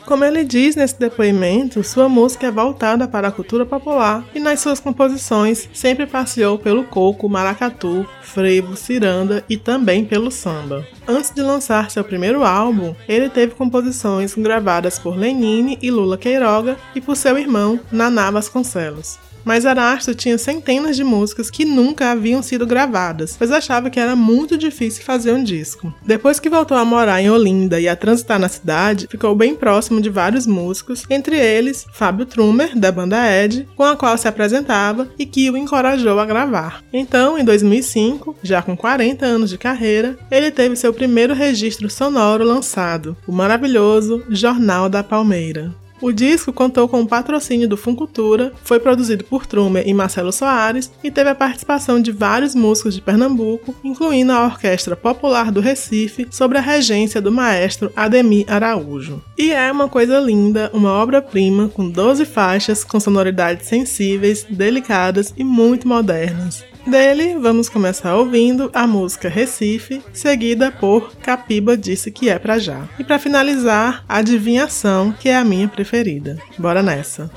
Como 0.08 0.24
ele 0.24 0.46
diz 0.46 0.74
nesse 0.78 0.98
depoimento, 0.98 1.84
sua 1.84 2.08
música 2.08 2.48
é 2.48 2.52
voltada 2.52 3.10
para 3.10 3.28
a 3.28 3.32
cultura 3.32 3.66
popular 3.66 4.24
e 4.34 4.40
nas 4.40 4.62
suas 4.62 4.80
composições 4.80 5.68
sempre 5.74 6.08
passeou 6.08 6.58
pelo 6.58 6.86
coco, 6.86 7.28
maracatu, 7.28 8.08
frevo, 8.22 8.78
ciranda 8.78 9.44
e 9.50 9.58
também 9.58 10.06
pelo 10.06 10.32
samba. 10.32 10.88
Antes 11.06 11.32
de 11.32 11.42
lançar 11.42 11.92
seu 11.92 12.06
primeiro 12.06 12.46
álbum, 12.46 12.96
ele 13.06 13.30
teve 13.30 13.54
composições 13.54 14.34
gravadas 14.34 14.98
por 14.98 15.18
Lenine 15.18 15.78
e 15.82 15.92
Lula 15.92 16.18
Queiroga 16.18 16.78
e 16.96 17.02
por 17.02 17.18
seu 17.18 17.38
irmão 17.38 17.78
Naná 17.92 18.32
Vasconcelos 18.32 19.27
mas 19.48 19.66
Arasto 19.66 20.13
tinha 20.13 20.38
centenas 20.38 20.98
de 20.98 21.06
músicas 21.06 21.50
que 21.50 21.63
nunca 21.63 22.12
haviam 22.12 22.44
sido 22.44 22.68
gravadas, 22.68 23.38
pois 23.38 23.50
achava 23.50 23.89
que 23.89 23.98
era 23.98 24.13
muito 24.13 24.58
difícil 24.58 25.06
fazer 25.06 25.32
um 25.32 25.42
disco. 25.42 25.94
Depois 26.06 26.38
que 26.38 26.50
voltou 26.50 26.77
a 26.77 26.84
morar 26.84 27.22
em 27.22 27.30
Olinda 27.30 27.80
e 27.80 27.88
a 27.88 27.96
transitar 27.96 28.38
na 28.38 28.50
cidade, 28.50 29.08
ficou 29.10 29.34
bem 29.34 29.56
próximo 29.56 30.01
de 30.01 30.10
vários 30.10 30.46
músicos, 30.46 31.06
entre 31.10 31.38
eles 31.38 31.86
Fábio 31.94 32.25
Trumer, 32.25 32.77
da 32.77 32.92
banda 32.92 33.18
Ed, 33.25 33.66
com 33.74 33.86
a 33.86 33.96
qual 33.96 34.18
se 34.18 34.27
apresentava 34.27 35.08
e 35.18 35.25
que 35.25 35.50
o 35.50 35.56
encorajou 35.56 36.20
a 36.20 36.25
gravar. 36.25 36.84
Então, 36.92 37.39
em 37.39 37.46
2005, 37.46 38.36
já 38.44 38.62
com 38.62 38.75
40 38.75 39.25
anos 39.25 39.50
de 39.50 39.58
carreira, 39.58 40.18
ele 40.30 40.51
teve 40.51 40.75
seu 40.75 40.94
primeiro 40.94 41.34
registro 41.34 41.89
sonoro 41.89 42.44
lançado, 42.44 43.16
o 43.25 43.32
maravilhoso 43.32 44.25
Jornal 44.30 44.89
da 44.89 45.01
Palmeira. 45.01 45.74
O 46.00 46.12
disco 46.12 46.54
contou 46.54 46.88
com 46.88 47.01
o 47.01 47.08
patrocínio 47.08 47.68
do 47.68 47.75
Funcultura, 47.75 48.54
foi 48.63 48.80
produzido 48.80 49.24
por 49.24 49.48
Trumer 49.48 49.88
e 49.88 49.94
Marcelo 49.94 50.32
Soares 50.32 50.92
e 51.04 51.10
teve 51.10 51.30
a 51.30 51.36
participação 51.36 52.00
de 52.00 52.12
vários 52.12 52.54
músicos 52.54 52.94
de 52.94 53.01
Pernambuco, 53.01 53.75
incluindo 53.84 54.32
a 54.32 54.46
Orquestra 54.46 54.96
Popular 54.96 55.51
do 55.51 55.60
Recife, 55.60 56.27
sob 56.30 56.56
a 56.58 56.62
regência 56.62 57.20
do 57.20 57.32
maestro 57.32 57.92
Ademir 57.96 58.46
Araújo. 58.48 59.24
E 59.38 59.51
é 59.51 59.72
uma 59.72 59.89
coisa 59.89 60.20
linda, 60.20 60.70
uma 60.72 60.92
obra-prima 60.92 61.68
com 61.70 61.89
12 61.89 62.25
faixas 62.25 62.84
com 62.84 63.00
sonoridades 63.00 63.68
sensíveis, 63.68 64.46
delicadas 64.48 65.34
e 65.36 65.44
muito 65.44 65.88
modernas. 65.88 66.63
Dele, 66.88 67.38
vamos 67.38 67.67
começar 67.67 68.15
ouvindo 68.15 68.72
a 68.74 68.88
música 68.88 69.27
Recife, 69.27 70.01
seguida 70.13 70.72
por 70.72 71.13
Capiba 71.17 71.75
Disse 71.75 72.10
Que 72.10 72.29
É 72.29 72.39
Pra 72.39 72.58
Já. 72.58 72.88
E 72.98 73.03
para 73.03 73.20
finalizar, 73.20 74.06
Adivinhação, 74.08 75.12
que 75.12 75.27
é 75.27 75.36
a 75.36 75.44
minha 75.44 75.67
preferida. 75.67 76.38
Bora 76.58 76.82
nessa! 76.82 77.29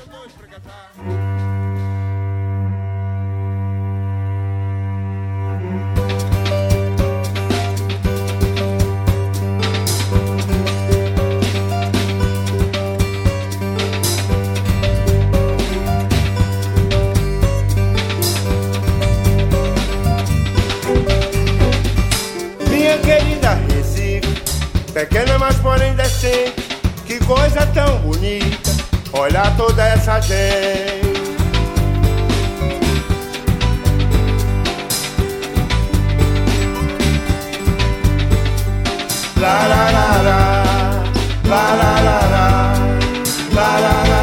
Coisa 27.33 27.65
tão 27.67 27.97
bonita. 27.99 28.71
Olha 29.13 29.49
toda 29.51 29.87
essa 29.87 30.19
gente. 30.19 31.11
La 39.39 39.67
la 39.67 39.91
la 39.91 40.21
la, 40.21 40.63
la 41.45 41.63
la 41.81 41.91
la 42.01 42.19
la, 42.33 42.63
la 43.53 43.79
la 43.79 44.03
la. 44.05 44.21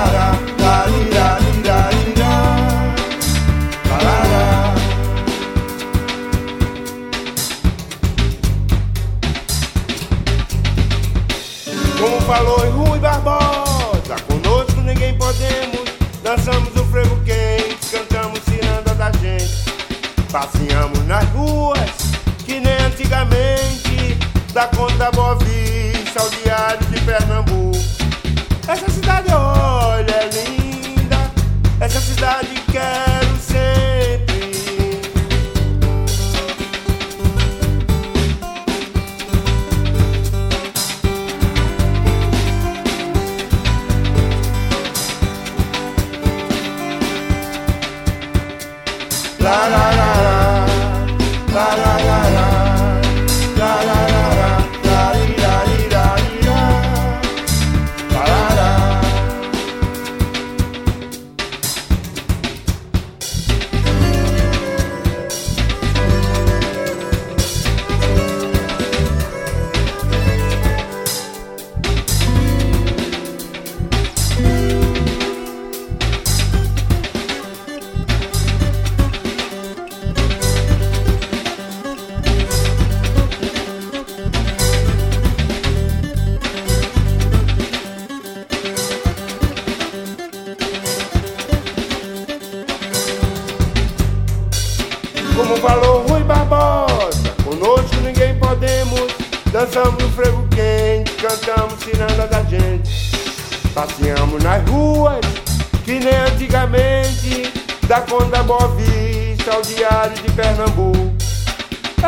falou 12.29 12.63
em 12.63 12.68
Rui 12.68 12.68
Barbosa. 12.68 12.68
Dançamos 16.29 16.77
o 16.77 16.85
frevo 16.85 17.19
quente, 17.25 17.91
cantamos 17.91 18.39
ciranda 18.41 18.95
da 18.97 19.11
gente. 19.13 19.65
Passeamos 20.31 20.98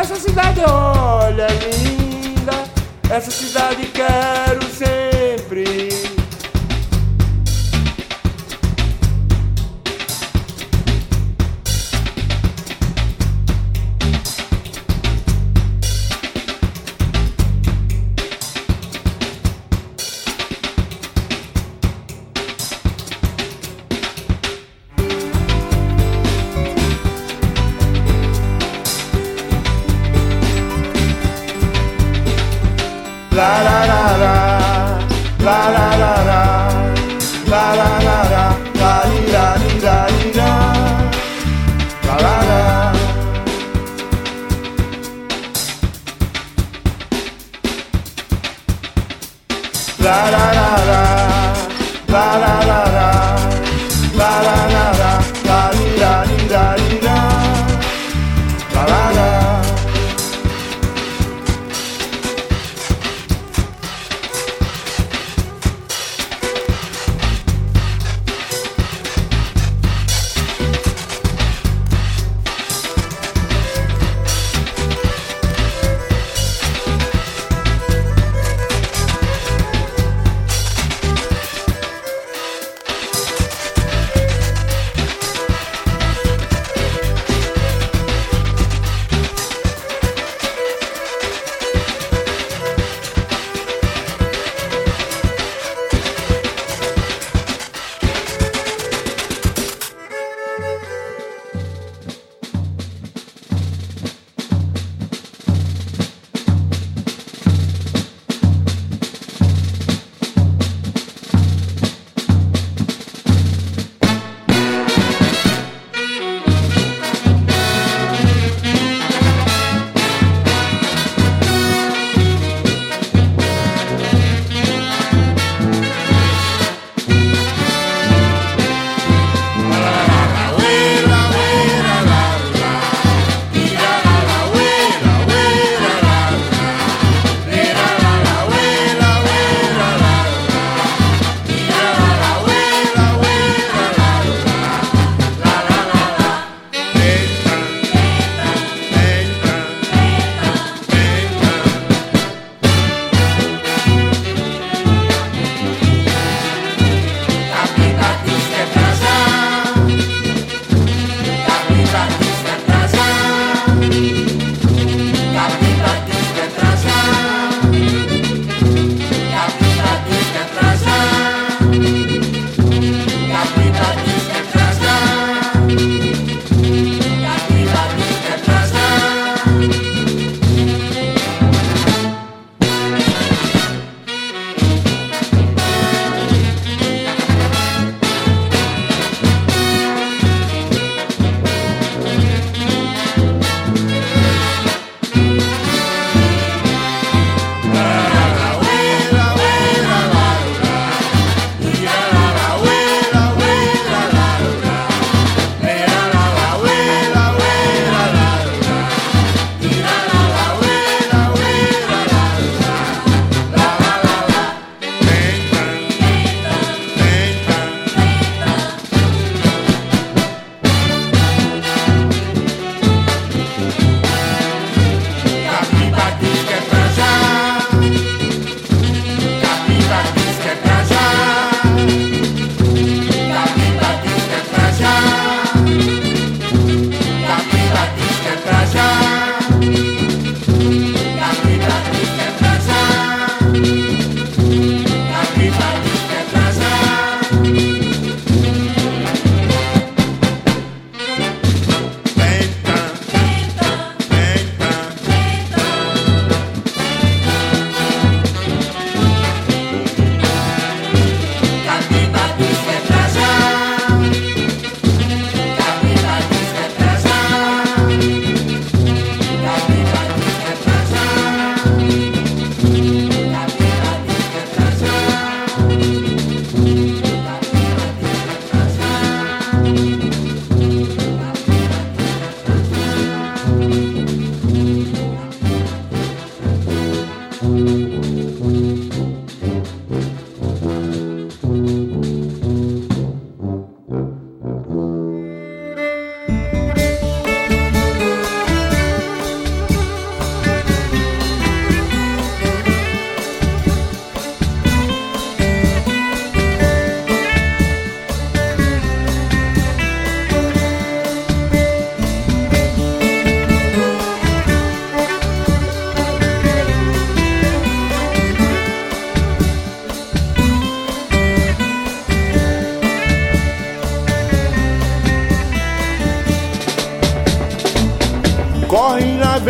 Essa 0.01 0.17
cidade, 0.17 0.63
olha, 0.67 1.43
é 1.43 1.77
linda. 1.77 2.65
Essa 3.11 3.31
cidade 3.31 3.85
quero 3.89 4.65
ser. 4.75 5.00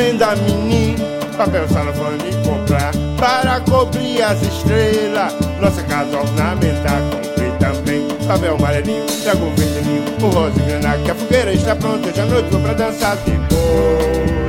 Venda, 0.00 0.34
menino, 0.36 1.04
papel 1.36 1.68
salafone 1.68 2.32
comprar 2.42 2.90
para 3.18 3.60
cobrir 3.60 4.22
as 4.22 4.40
estrelas. 4.40 5.34
Nossa 5.60 5.82
casa 5.82 6.16
ornamentar, 6.16 7.02
comprei 7.12 7.50
também 7.58 8.08
papel 8.26 8.54
amarelinho, 8.54 9.04
trago 9.22 9.44
o 9.44 9.50
verdelinho, 9.50 10.02
o 10.22 10.28
rosa 10.30 10.58
e 10.58 10.62
grana, 10.62 10.96
que 11.04 11.10
a 11.10 11.14
fogueira 11.14 11.52
está 11.52 11.76
pronta. 11.76 12.08
Hoje 12.08 12.20
à 12.20 12.24
noite 12.24 12.48
vou 12.50 12.60
pra 12.60 12.72
dançar 12.72 13.16
depois. 13.16 14.40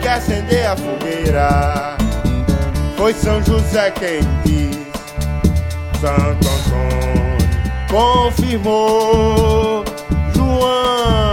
Que 0.00 0.08
acender 0.08 0.66
a 0.66 0.76
fogueira. 0.76 1.96
Foi 2.96 3.12
São 3.12 3.42
José 3.42 3.90
quem 3.90 4.20
quis, 4.44 4.78
Santo 6.00 6.48
Antônio 6.48 7.04
confirmou. 7.90 9.84
João 10.34 11.23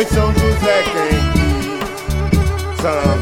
Foi 0.00 0.06
São 0.06 0.32
José 0.32 0.82
quem 0.94 1.18
quis, 1.34 2.80
Santo 2.80 3.19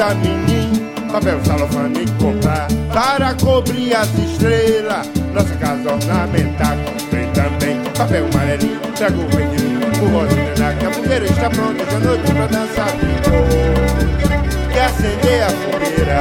venda, 0.00 0.14
menino, 0.14 1.12
papel 1.12 1.40
salofane 1.44 2.06
comprar 2.18 2.68
para 2.92 3.34
cobrir 3.34 3.94
as 3.94 4.08
estrelas. 4.18 5.06
Nossa 5.34 5.54
casa 5.56 5.92
ornamentar, 5.92 6.76
comprei 6.78 7.26
também 7.28 7.80
papel 7.96 8.26
amarelinho, 8.32 8.80
trago 8.96 9.22
o 9.22 9.28
verdelinho, 9.28 9.80
o 9.80 10.56
grana, 10.56 10.74
que 10.74 10.86
a 10.86 10.92
fogueira 10.92 11.24
está 11.24 11.50
pronta 11.50 11.82
à 11.82 11.98
noite 12.00 12.32
pra 12.32 12.46
dançar 12.46 12.88
ficou. 12.88 14.72
Quer 14.72 14.84
acender 14.84 15.42
a 15.42 15.50
fogueira? 15.50 16.20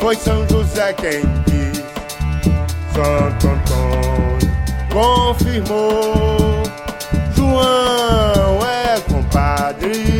Foi 0.00 0.16
São 0.16 0.48
José 0.48 0.92
quem 0.94 1.20
quis, 1.44 1.82
Santo 2.94 3.48
Antônio 3.48 4.52
confirmou. 4.90 6.62
João 7.34 8.66
é 8.66 9.00
compadre 9.08 10.11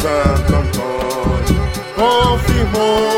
Santo 0.00 0.54
Antônio 0.54 1.60
confirmou. 1.96 3.15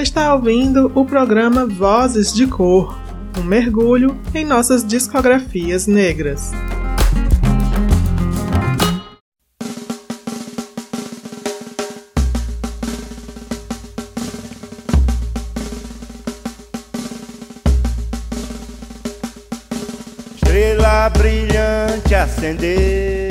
Você 0.00 0.04
está 0.04 0.34
ouvindo 0.34 0.90
o 0.94 1.04
programa 1.04 1.66
Vozes 1.66 2.32
de 2.32 2.46
Cor, 2.46 2.98
um 3.38 3.42
mergulho 3.42 4.18
em 4.34 4.46
nossas 4.46 4.82
discografias 4.82 5.86
negras. 5.86 6.52
Estrela 20.34 21.10
brilhante 21.10 22.14
acender. 22.14 23.28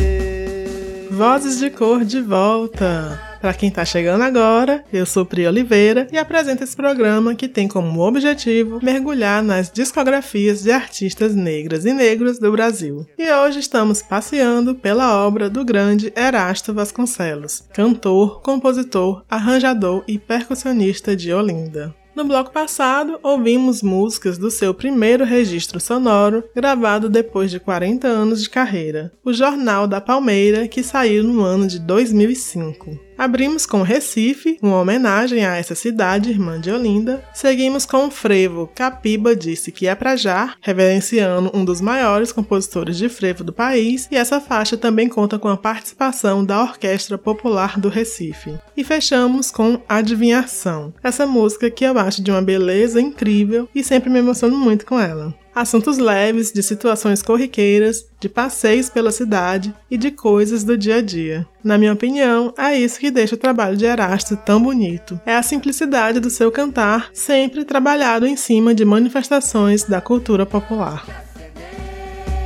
Vozes 1.10 1.58
de 1.58 1.72
Cor 1.72 2.06
de 2.06 2.22
volta! 2.22 3.29
Para 3.42 3.54
quem 3.54 3.70
está 3.70 3.86
chegando 3.86 4.22
agora, 4.22 4.84
eu 4.92 5.06
sou 5.06 5.26
Pri 5.26 5.48
Oliveira 5.48 6.08
e 6.12 6.18
apresento 6.18 6.62
esse 6.62 6.76
programa 6.76 7.34
que 7.34 7.48
tem 7.48 7.70
como 7.70 8.02
objetivo 8.02 8.80
mergulhar 8.84 9.42
nas 9.42 9.72
discografias 9.72 10.62
de 10.62 10.72
artistas 10.72 11.34
negras 11.34 11.86
e 11.86 11.94
negros 11.94 12.38
do 12.38 12.52
Brasil. 12.52 13.06
E 13.18 13.32
hoje 13.32 13.60
estamos 13.60 14.02
passeando 14.02 14.76
pela 14.76 15.26
obra 15.26 15.50
do 15.50 15.64
grande 15.64 16.12
Erasto 16.18 16.74
Vasconcelos, 16.74 17.64
cantor, 17.74 18.42
compositor, 18.42 19.24
arranjador 19.30 20.04
e 20.06 20.20
percussionista 20.20 21.16
de 21.16 21.32
Olinda. 21.32 21.96
No 22.14 22.26
bloco 22.26 22.52
passado, 22.52 23.18
ouvimos 23.24 23.82
músicas 23.82 24.38
do 24.38 24.52
seu 24.52 24.74
primeiro 24.74 25.24
registro 25.24 25.80
sonoro, 25.80 26.44
gravado 26.54 27.08
depois 27.08 27.50
de 27.50 27.62
40 27.62 28.06
anos 28.06 28.44
de 28.44 28.50
carreira, 28.50 29.14
o 29.24 29.32
Jornal 29.32 29.88
da 29.88 30.02
Palmeira, 30.02 30.68
que 30.68 30.84
saiu 30.84 31.24
no 31.24 31.42
ano 31.42 31.66
de 31.66 31.80
2005. 31.80 33.08
Abrimos 33.20 33.66
com 33.66 33.82
Recife, 33.82 34.58
uma 34.62 34.80
homenagem 34.80 35.46
a 35.46 35.58
essa 35.58 35.76
cidade 35.76 36.30
irmã 36.30 36.58
de 36.58 36.72
Olinda. 36.72 37.22
Seguimos 37.34 37.86
com 37.86 38.10
frevo 38.10 38.72
Capiba 38.74 39.36
Disse 39.36 39.74
Que 39.74 39.88
É 39.88 39.94
Pra 39.94 40.16
Já, 40.16 40.56
reverenciando 40.62 41.52
um 41.54 41.66
dos 41.66 41.82
maiores 41.82 42.32
compositores 42.32 42.96
de 42.96 43.10
frevo 43.10 43.44
do 43.44 43.52
país, 43.52 44.08
e 44.10 44.16
essa 44.16 44.40
faixa 44.40 44.78
também 44.78 45.10
conta 45.10 45.38
com 45.38 45.50
a 45.50 45.58
participação 45.58 46.46
da 46.46 46.62
Orquestra 46.62 47.18
Popular 47.18 47.78
do 47.78 47.90
Recife. 47.90 48.58
E 48.78 48.86
fechamos 48.86 49.52
com 49.52 49.82
Adivinhação, 49.90 50.94
essa 51.04 51.28
música 51.28 51.70
que 51.70 51.84
eu 51.84 52.00
acho 52.00 52.24
de 52.24 52.32
uma 52.32 52.42
beleza 52.42 53.02
incrível 53.02 53.68
e 53.76 53.84
sempre 53.84 54.10
me 54.10 54.20
emociono 54.20 54.58
muito 54.58 54.86
com 54.86 54.98
ela 54.98 55.36
assuntos 55.54 55.98
leves, 55.98 56.52
de 56.52 56.62
situações 56.64 57.22
corriqueiras, 57.22 58.06
de 58.20 58.30
passeios 58.30 58.90
pela 58.90 59.12
cidade 59.12 59.74
e 59.90 59.98
de 59.98 60.12
coisas 60.12 60.64
do 60.64 60.78
dia 60.78 60.96
a 60.98 61.02
dia. 61.02 61.48
Na 61.64 61.78
minha 61.78 61.94
opinião, 61.94 62.54
é 62.58 62.78
isso 62.78 63.00
que 63.00 63.12
deixa 63.12 63.36
o 63.36 63.38
trabalho 63.38 63.78
de 63.78 63.86
Erasto 63.86 64.36
tão 64.38 64.62
bonito. 64.62 65.20
É 65.26 65.36
a 65.36 65.44
simplicidade 65.44 66.20
do 66.20 66.30
seu 66.30 66.52
cantar, 66.52 67.10
sempre 67.14 67.66
trabalhado 67.66 68.26
em 68.26 68.36
cima 68.36 68.74
de 68.74 68.86
manifestações 68.86 69.84
da 69.84 70.00
cultura 70.02 70.46
popular. 70.46 71.06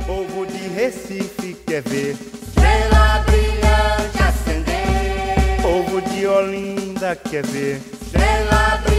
Povo 0.06 0.46
de 0.46 0.68
Recife 0.68 1.56
quer 1.66 1.82
ver. 1.82 2.16
Estrela 2.48 3.24
brilhante 3.26 4.22
acender, 4.22 5.62
Povo 5.62 6.00
de 6.02 6.26
Olinda 6.26 7.16
quer 7.16 7.44
ver. 7.46 7.80
estrela 8.02 8.76
brilhante 8.82 8.93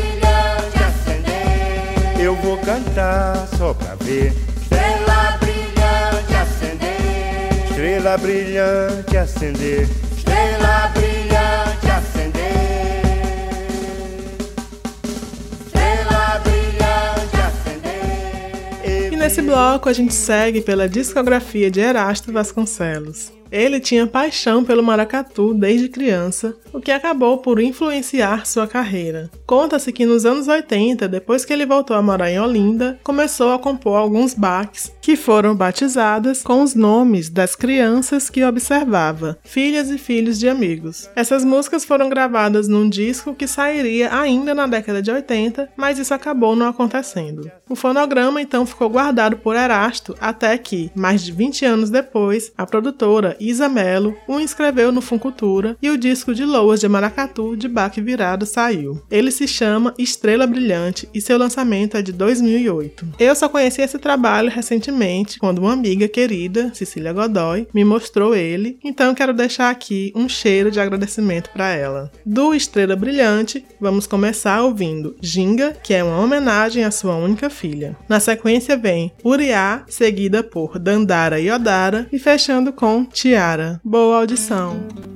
Eu 2.25 2.35
vou 2.37 2.57
cantar 2.57 3.47
só 3.55 3.71
pra 3.71 3.93
ver. 3.93 4.33
estrela 4.59 5.37
brilhante 5.37 6.33
acender, 6.35 7.67
Estrela 7.69 8.17
brilhante 8.17 9.15
acender. 9.15 9.87
estrela 10.17 10.91
brilhante 10.95 11.87
acender, 11.87 13.05
estrela 15.67 16.41
brilhante 16.43 17.37
acender. 17.45 19.13
E 19.13 19.15
nesse 19.15 19.43
bloco 19.43 19.87
a 19.87 19.93
gente 19.93 20.15
segue 20.15 20.61
pela 20.61 20.89
discografia 20.89 21.69
de 21.69 21.79
Erasto 21.79 22.33
Vasconcelos. 22.33 23.31
Ele 23.51 23.79
tinha 23.79 24.07
paixão 24.07 24.63
pelo 24.63 24.83
maracatu 24.83 25.53
desde 25.53 25.89
criança, 25.89 26.55
o 26.73 26.79
que 26.79 26.91
acabou 26.91 27.37
por 27.37 27.59
influenciar 27.59 28.45
sua 28.45 28.67
carreira. 28.67 29.29
Conta-se 29.45 29.91
que 29.93 30.05
nos 30.05 30.25
anos 30.25 30.47
80, 30.47 31.07
depois 31.07 31.45
que 31.45 31.53
ele 31.53 31.65
voltou 31.65 31.95
a 31.95 32.01
morar 32.01 32.29
em 32.29 32.39
Olinda, 32.39 32.99
começou 33.03 33.53
a 33.53 33.59
compor 33.59 33.97
alguns 33.97 34.33
baques 34.33 34.91
que 35.01 35.15
foram 35.15 35.55
batizadas 35.55 36.41
com 36.41 36.61
os 36.61 36.75
nomes 36.75 37.29
das 37.29 37.55
crianças 37.55 38.29
que 38.29 38.43
observava, 38.43 39.37
filhas 39.43 39.89
e 39.89 39.97
filhos 39.97 40.37
de 40.39 40.49
amigos. 40.49 41.09
Essas 41.15 41.45
músicas 41.45 41.85
foram 41.85 42.09
gravadas 42.09 42.67
num 42.67 42.89
disco 42.89 43.33
que 43.33 43.47
sairia 43.47 44.13
ainda 44.13 44.53
na 44.53 44.67
década 44.67 45.01
de 45.01 45.11
80, 45.11 45.69
mas 45.77 45.99
isso 45.99 46.13
acabou 46.13 46.55
não 46.55 46.67
acontecendo. 46.67 47.49
O 47.69 47.75
fonograma 47.75 48.41
então 48.41 48.65
ficou 48.65 48.89
guardado 48.89 49.37
por 49.37 49.55
Erasto 49.55 50.15
até 50.19 50.57
que, 50.57 50.91
mais 50.95 51.23
de 51.23 51.31
20 51.31 51.65
anos 51.65 51.89
depois, 51.89 52.51
a 52.57 52.65
produtora 52.65 53.37
Isa 53.49 53.69
Mello 53.69 54.17
o 54.27 54.39
inscreveu 54.39 54.91
no 54.91 55.01
Funcultura 55.01 55.77
e 55.79 55.91
o 55.91 55.97
disco 55.97 56.33
de 56.33 56.43
Loas 56.43 56.79
de 56.79 56.87
Maracatu 56.87 57.55
de 57.55 57.67
baque 57.67 58.01
virado 58.01 58.43
saiu. 58.45 58.99
Ele 59.11 59.29
se 59.29 59.47
chama 59.47 59.93
Estrela 59.99 60.47
Brilhante 60.47 61.07
e 61.13 61.21
seu 61.21 61.37
lançamento 61.37 61.95
é 61.95 62.01
de 62.01 62.11
2008. 62.11 63.07
Eu 63.19 63.35
só 63.35 63.47
conheci 63.47 63.81
esse 63.81 63.99
trabalho 63.99 64.49
recentemente 64.49 65.37
quando 65.37 65.59
uma 65.59 65.73
amiga 65.73 66.07
querida, 66.07 66.71
Cecília 66.73 67.13
Godoy, 67.13 67.67
me 67.71 67.85
mostrou 67.85 68.33
ele, 68.33 68.79
então 68.83 69.13
quero 69.13 69.33
deixar 69.33 69.69
aqui 69.69 70.11
um 70.15 70.27
cheiro 70.27 70.71
de 70.71 70.79
agradecimento 70.79 71.51
para 71.51 71.69
ela. 71.69 72.11
Do 72.25 72.53
Estrela 72.55 72.95
Brilhante, 72.95 73.63
vamos 73.79 74.07
começar 74.07 74.63
ouvindo 74.63 75.15
Ginga, 75.21 75.77
que 75.83 75.93
é 75.93 76.03
uma 76.03 76.19
homenagem 76.19 76.83
à 76.83 76.89
sua 76.89 77.15
única 77.15 77.49
filha. 77.49 77.95
Na 78.09 78.19
sequência 78.19 78.75
vem 78.75 79.11
Uriá, 79.23 79.83
seguida 79.87 80.41
por 80.41 80.79
Dandara 80.79 81.39
e 81.39 81.51
Odara 81.51 82.07
e 82.11 82.17
fechando 82.17 82.73
com 82.73 83.05
Tiara. 83.25 83.81
Boa 83.83 84.17
audição! 84.17 85.14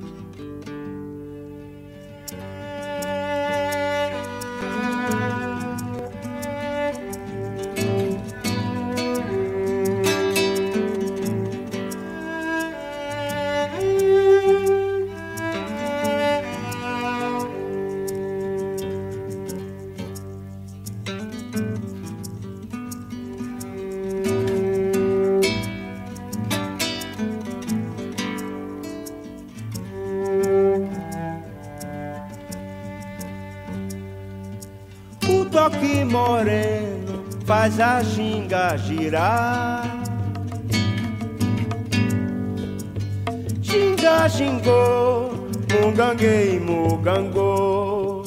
Faz 37.70 37.80
a 37.80 38.02
ginga 38.02 38.76
girar. 38.78 39.84
Ginga, 43.62 44.28
gingô, 44.28 45.30
mungangue, 45.70 46.58
mugangô. 46.60 48.24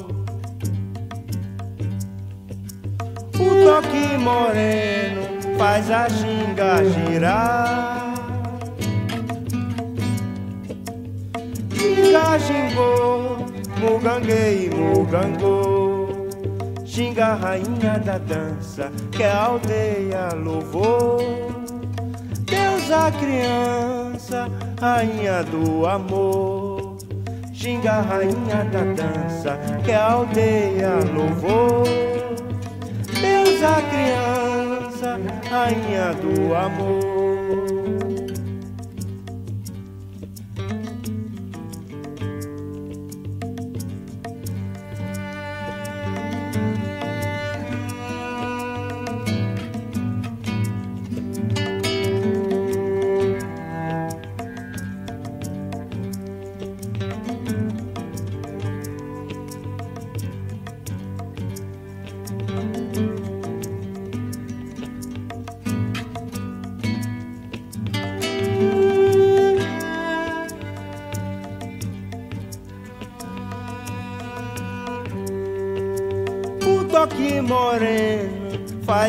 O 3.36 3.66
toque 3.66 4.18
moreno 4.18 5.24
faz 5.58 5.92
a 5.92 6.08
ginga 6.08 6.84
girar. 6.86 8.14
Ginga, 11.74 12.38
gingô, 12.40 13.38
mugangue, 13.82 14.70
mugangô. 16.94 17.04
Ginga, 17.04 17.34
rainha 17.34 17.98
da 17.98 18.20
dança, 18.20 18.92
que 19.12 19.24
a 19.24 19.46
aldeia 19.46 20.30
louvou. 20.36 21.18
Deus 22.46 22.92
a 22.92 23.12
criança, 23.12 24.48
rainha 24.80 25.44
do 25.44 25.88
amor. 25.88 26.98
Ginga, 27.52 28.02
rainha 28.02 28.64
da 28.72 28.84
dança, 28.94 29.60
que 29.84 29.92
a 29.92 30.12
aldeia 30.12 31.00
louvou. 31.14 31.84
Deus 33.20 33.64
a 33.64 33.82
criança, 33.90 35.20
rainha 35.50 36.14
do 36.14 36.54
amor. 36.54 37.83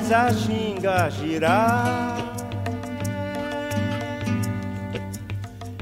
faz 0.04 0.12
a 0.12 0.32
xinga 0.32 1.10
girar. 1.10 2.16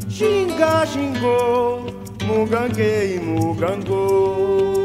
Xinga, 0.09 0.87
xingou, 0.87 1.87
muganguei, 2.25 3.19
mugangou. 3.19 4.77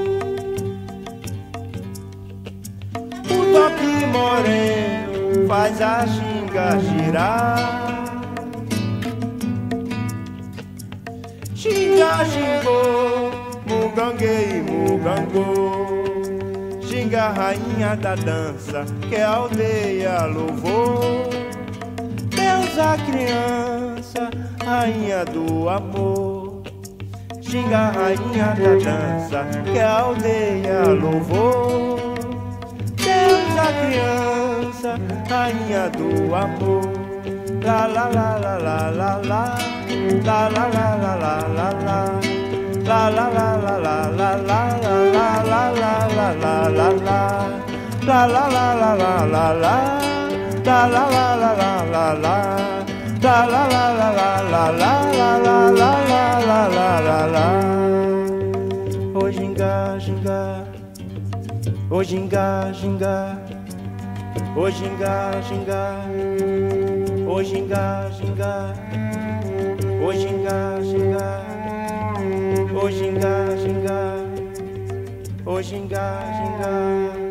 O 3.29 3.39
toque 3.53 4.05
moreno 4.07 5.47
faz 5.47 5.81
a 5.81 6.07
xinga 6.07 6.79
girar. 6.79 7.93
Xinga, 11.55 12.25
xingou, 12.25 13.31
muganguei, 13.67 14.63
mugangou. 14.63 16.06
Ginga, 17.07 17.29
rainha 17.29 17.95
da 17.95 18.15
dança, 18.15 18.83
que 19.07 19.15
a 19.15 19.29
aldeia 19.29 20.25
louvou. 20.25 21.29
Deus 22.35 22.77
a 22.77 22.97
criança, 22.97 24.29
rainha 24.65 25.23
do 25.23 25.69
amor. 25.69 26.63
Ginga, 27.39 27.91
rainha 27.91 28.53
da 28.59 28.91
dança, 28.91 29.47
que 29.71 29.79
a 29.79 29.99
aldeia 29.99 30.81
louvou. 30.81 31.97
Deus 32.97 33.57
a 33.57 33.71
criança, 33.85 34.99
rainha 35.29 35.89
do 35.91 36.35
amor. 36.35 36.81
La 37.63 37.87
la 37.87 38.09
la 38.09 38.37
la 38.37 38.57
la 38.57 38.89
la 38.89 39.15
la, 39.23 39.57
la 40.25 40.49
la 40.49 40.67
la 40.67 40.95
la 40.97 41.47
la 41.47 41.71
la 41.85 42.36
la. 42.87 42.97
La 42.97 43.09
la 43.09 43.27
la 43.35 43.47
la 43.57 43.97
la 44.17 44.29
la 44.47 44.59
la 44.59 44.61
la 44.67 45.31
la 45.49 45.61
la 45.79 45.93
la 46.15 46.27
la 46.43 46.57
la 46.77 46.87
la 47.07 47.19
La 48.07 48.19
la 48.25 48.43
la 48.47 48.65
la 48.81 48.91
la 48.95 49.13
la 49.33 49.45
la 49.63 49.75
La 50.63 50.79
la 50.87 51.03
la 51.13 51.25
la 51.41 51.51
la 51.61 51.71
la 51.93 52.05
la 52.23 52.35
La 53.21 53.35
la 53.51 53.61
la 53.73 53.83
la 53.99 54.09
la 54.17 54.31
la 54.51 54.63
la 54.71 54.93
la 55.07 55.57
la 56.47 56.61
la 56.75 56.89
la 57.07 57.19
la 57.35 57.45
Ô 59.13 59.29
ginga, 59.31 59.97
ginga 59.99 60.41
Ô 61.89 62.03
ginga, 62.03 62.71
ginga 62.73 63.15
Ô 64.55 64.69
ginga, 64.71 65.15
ginga 65.47 66.13
Ô 67.27 67.41
ginga, 67.43 68.09
ginga 68.17 68.77
Ô 70.01 71.56
O 72.79 72.91
jinga, 72.91 73.57
jinga, 73.57 73.99
o 75.45 75.59
jinga, 75.61 76.21
jinga. 76.37 77.26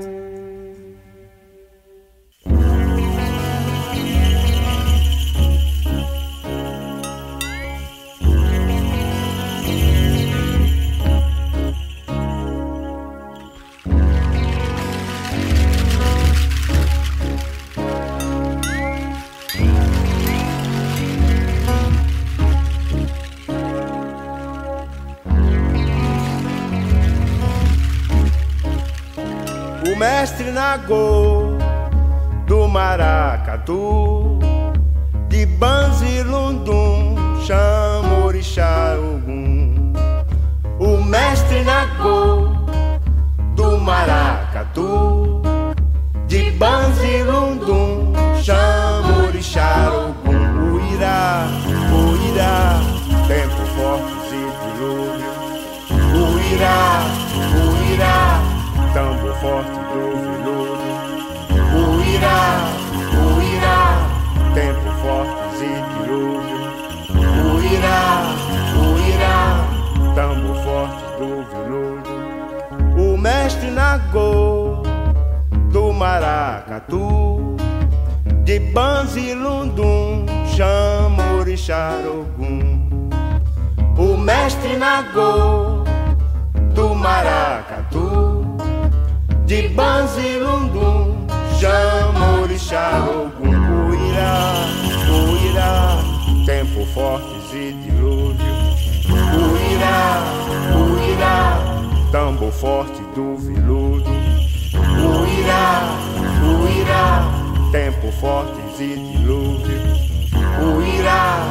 Mestre 30.07 30.53
Nagô 30.53 31.59
do 32.47 32.69
maracatu 32.69 34.39
de 35.29 35.45
Banzi 35.47 36.23
Lundum 36.23 37.17
chama 37.45 38.25
orixá 38.25 38.97
Ogum. 38.99 39.93
O 40.79 41.03
mestre 41.03 41.65
Nagô 41.65 42.53
do 43.57 43.81
maracatu 43.81 45.43
de 46.29 46.53
Banzi 46.53 47.25
Lundum 47.25 48.13
orixá 49.27 49.91
Ogum. 49.91 50.73
O 50.73 50.95
irá, 50.95 51.49
forte 59.47 59.79
do 59.93 60.05
veludo. 60.25 60.87
Irá, 62.15 62.43
o 63.15 63.25
irá, 63.55 63.81
tempo 64.55 64.89
fortes 65.03 65.61
e 65.61 65.65
dilúvio. 65.93 66.61
O 67.45 67.63
irá, 67.75 68.05
o 68.83 68.85
irá, 69.09 69.39
tambor 70.15 70.57
forte 70.65 71.05
do 71.19 71.29
veludo. 71.53 72.15
O 72.99 73.17
mestre 73.17 73.71
Nagô 73.71 74.83
do 75.71 75.93
maracatu, 75.93 77.57
de 78.45 78.59
Banzi 78.59 79.35
Lundum, 79.35 80.27
chama 80.57 81.23
orixá 81.39 81.93
Ogum. 82.05 82.89
O 83.97 84.17
mestre 84.17 84.77
Nagô 84.77 85.85
do 86.75 86.95
maracatu, 86.95 87.76
de 89.47 89.69
Banzi 89.69 90.39
Lundum, 90.41 91.25
chama 91.61 92.41
orixá 92.43 93.07
Ogum. 93.09 93.49
O 93.49 93.95
irá, 93.95 94.53
o 95.09 95.47
irá, 95.47 95.99
tempo 96.45 96.85
fortes 96.87 97.53
e 97.53 97.73
dilúvio. 97.73 98.37
O 99.09 99.73
irá, 99.73 100.25
o 100.75 101.13
irá, 101.13 101.61
tambor 102.11 102.51
forte 102.51 103.01
do 103.15 103.37
veludo. 103.37 104.11
O 104.75 105.41
irá, 105.41 105.95
o 106.43 106.81
irá, 106.81 107.71
tempo 107.71 108.11
fortes 108.21 108.81
e 108.81 108.97
dilúvio. 108.97 109.81
O 110.59 110.83
irá, 110.83 111.45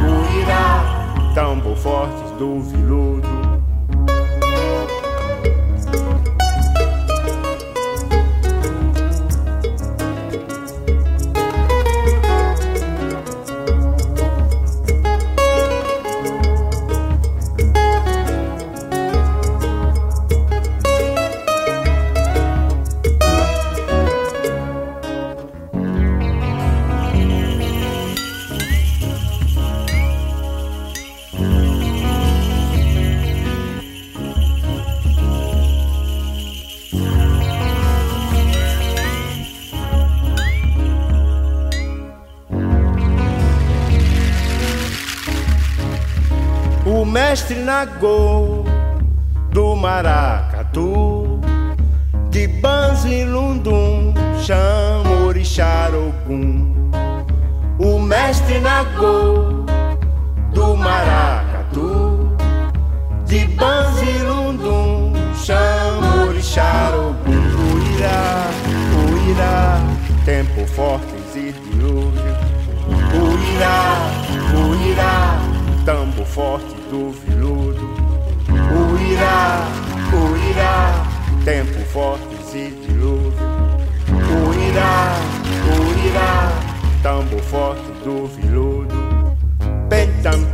o 0.00 0.40
irá, 0.40 1.34
tambor 1.34 1.76
fortes 1.76 2.30
do 2.38 2.62
veludo. 2.62 3.41
O 46.94 47.06
mestre 47.06 47.54
Nagô 47.54 48.64
do 49.50 49.74
maracatu 49.74 51.40
de 52.28 52.46
Banzi 52.46 53.24
Lundum 53.24 54.12
chama 54.44 55.24
orixá 55.26 55.88
Ogum. 55.88 56.90
O 57.78 57.98
mestre 57.98 58.60
Nagô 58.60 59.64
do 60.52 60.76
maracatu 60.76 62.36
de 63.24 63.46
Banzi 63.46 64.18
Lundum 64.18 65.14
chama 65.34 66.26
orixá 66.26 66.92
Ogum. 66.94 67.40
O 67.56 67.96
irá, 67.96 68.50
o 69.00 69.30
irá, 69.30 69.80
tempo 70.26 70.66
fortes 70.66 71.36
e 71.36 71.52
dilúvio. 71.52 72.36
O 73.14 73.56
irá, 73.56 73.96
o 74.54 74.90
irá, 74.90 75.38
tambo 75.86 76.22
forte 76.26 76.71
do 76.92 77.10
veludo. 77.10 77.88
O 78.50 79.12
irá, 79.12 79.66
tempo 81.42 81.80
fortes 81.86 82.54
e 82.54 82.68
dilúvio. 82.86 83.32
O 84.12 84.52
irá, 84.68 85.14
o 85.72 86.06
irá, 86.06 86.52
tambo 87.02 87.38
forte 87.44 87.90
do 88.04 88.28
pen, 88.28 88.88
pentam, 89.88 90.51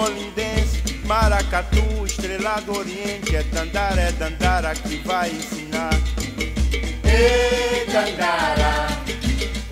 sou 0.00 0.06
olindense, 0.06 0.82
maracatu, 1.04 2.06
estrela 2.06 2.60
do 2.60 2.78
oriente, 2.78 3.36
é 3.36 3.42
dandara, 3.42 4.00
é 4.00 4.12
dandara 4.12 4.74
que 4.74 4.96
vai 5.06 5.30
ensinar. 5.30 5.90
e 7.04 7.90
dandara, 7.90 8.86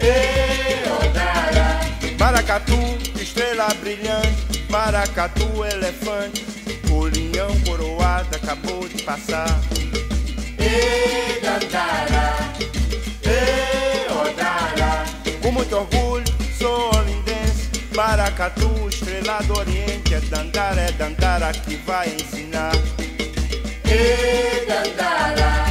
e 0.00 0.88
odara, 0.90 1.80
Maracatu, 2.18 2.98
estrela 3.20 3.68
brilhante, 3.80 4.66
maracatu, 4.68 5.64
elefante, 5.64 6.44
o 6.90 7.04
leão 7.04 7.58
coroado 7.66 8.36
acabou 8.36 8.86
de 8.86 9.02
passar. 9.02 9.60
e 10.58 11.40
dandara, 11.40 12.52
e 13.24 14.12
odara, 14.12 15.04
Com 15.42 15.52
muito 15.52 15.74
orgulho, 15.76 16.26
sou 16.58 16.90
maracatu, 17.98 18.88
estrela 18.88 19.42
do 19.42 19.58
oriente, 19.58 20.14
é 20.14 20.20
dandara, 20.20 20.82
é 20.82 20.92
dandara 20.92 21.52
que 21.52 21.74
vai 21.78 22.06
ensinar. 22.08 22.70
e 23.84 24.64
dandara, 24.68 25.64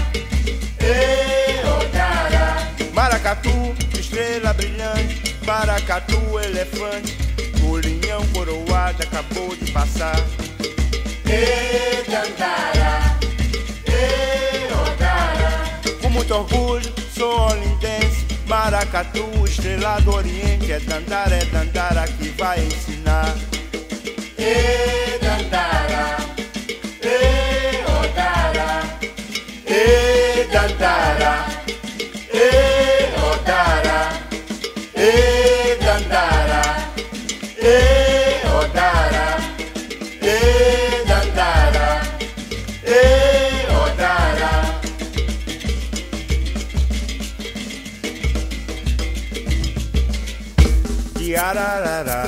e 0.81 1.65
odara, 1.65 2.67
Maracatu, 2.93 3.73
estrela 3.97 4.51
brilhante, 4.51 5.37
maracatu, 5.45 6.19
elefante, 6.43 7.17
o 7.63 7.75
leão 7.77 8.21
coroado 8.33 9.03
acabou 9.03 9.55
de 9.55 9.71
passar. 9.71 10.19
e 11.23 12.11
dandara, 12.11 13.17
e 13.87 14.65
odara, 14.73 15.79
Com 16.01 16.09
muito 16.09 16.33
orgulho, 16.35 16.93
sou 17.15 17.51
olindense, 17.51 18.26
Maracatu, 18.47 19.45
estrela 19.45 19.99
do 19.99 20.15
Oriente, 20.15 20.71
é 20.71 20.79
Dandara, 20.79 21.35
é 21.35 21.45
Dandara 21.45 22.07
que 22.07 22.29
vai 22.29 22.59
ensinar. 22.63 23.35
E 24.39 25.19
Dandara, 25.19 26.17
Ê, 27.03 27.83
Odara, 27.99 28.83
Ê, 29.65 30.47
Dandara. 30.49 31.56
Tiararara, 51.47 52.25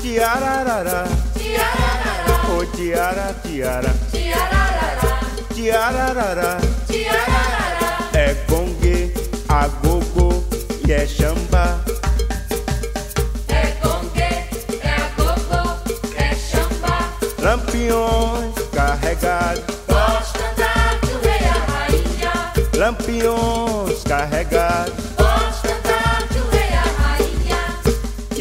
tiararara, 0.00 1.04
oh 2.48 2.64
tiara, 2.76 3.34
tiara, 3.42 3.92
tiararara, 4.12 5.18
tiararara. 5.52 6.58
tiararara, 6.86 8.10
É 8.14 8.34
gongue, 8.48 9.12
agogo 9.48 10.44
e 10.86 10.92
é 10.92 11.04
chamba. 11.08 11.80
é 13.48 13.66
gongue, 13.82 14.22
é 14.22 14.96
agogô, 15.06 15.76
é 16.16 16.34
chamba, 16.36 16.98
Lampiões 17.40 18.54
carregados, 18.72 19.64
gosta 19.88 20.54
da 20.56 20.72
rei 21.24 21.48
a 21.48 21.58
rainha, 21.72 22.52
lampiões 22.76 24.04
carregados. 24.04 25.19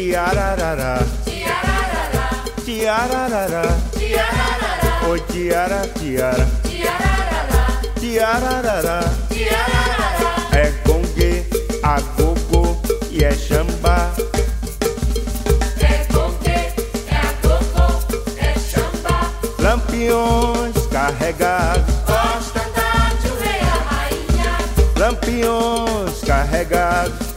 Tiararara, 0.09 0.97
tiararara, 1.23 2.25
tiararara, 2.65 3.77
tiararara, 3.95 5.07
oh 5.07 5.15
tiara, 5.31 5.81
tiara, 5.99 6.47
tiararara, 6.63 7.61
tiararara. 7.99 8.99
tiararara, 9.29 10.33
É 10.51 10.71
gongue, 10.83 11.45
agogo 11.83 12.81
e 13.11 13.23
é 13.23 13.31
chamba. 13.35 14.11
é 15.79 16.03
gongue, 16.11 16.49
é 16.49 17.15
agogô, 17.29 17.87
é 18.39 18.53
chamba, 18.57 19.29
Lampiões 19.59 20.87
carregados, 20.91 21.85
gosta 22.07 22.61
da 22.75 22.89
rei 23.43 23.61
a 23.61 23.77
rainha, 23.93 24.57
lampiões 24.97 26.23
carregados. 26.25 27.28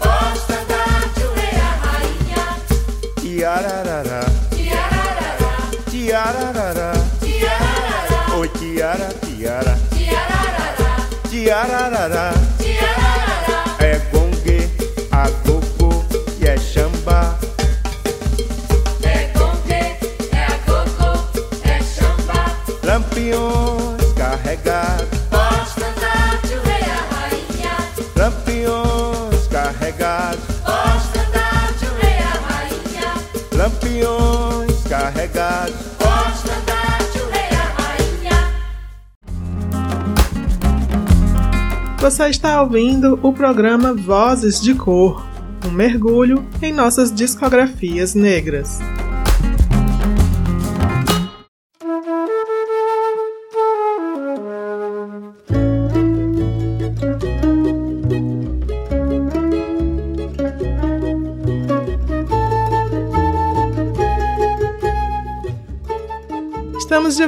Você 42.02 42.26
está 42.26 42.60
ouvindo 42.60 43.16
o 43.22 43.32
programa 43.32 43.94
Vozes 43.94 44.60
de 44.60 44.74
Cor, 44.74 45.24
um 45.64 45.70
mergulho 45.70 46.44
em 46.60 46.72
nossas 46.72 47.12
discografias 47.12 48.12
negras. 48.12 48.80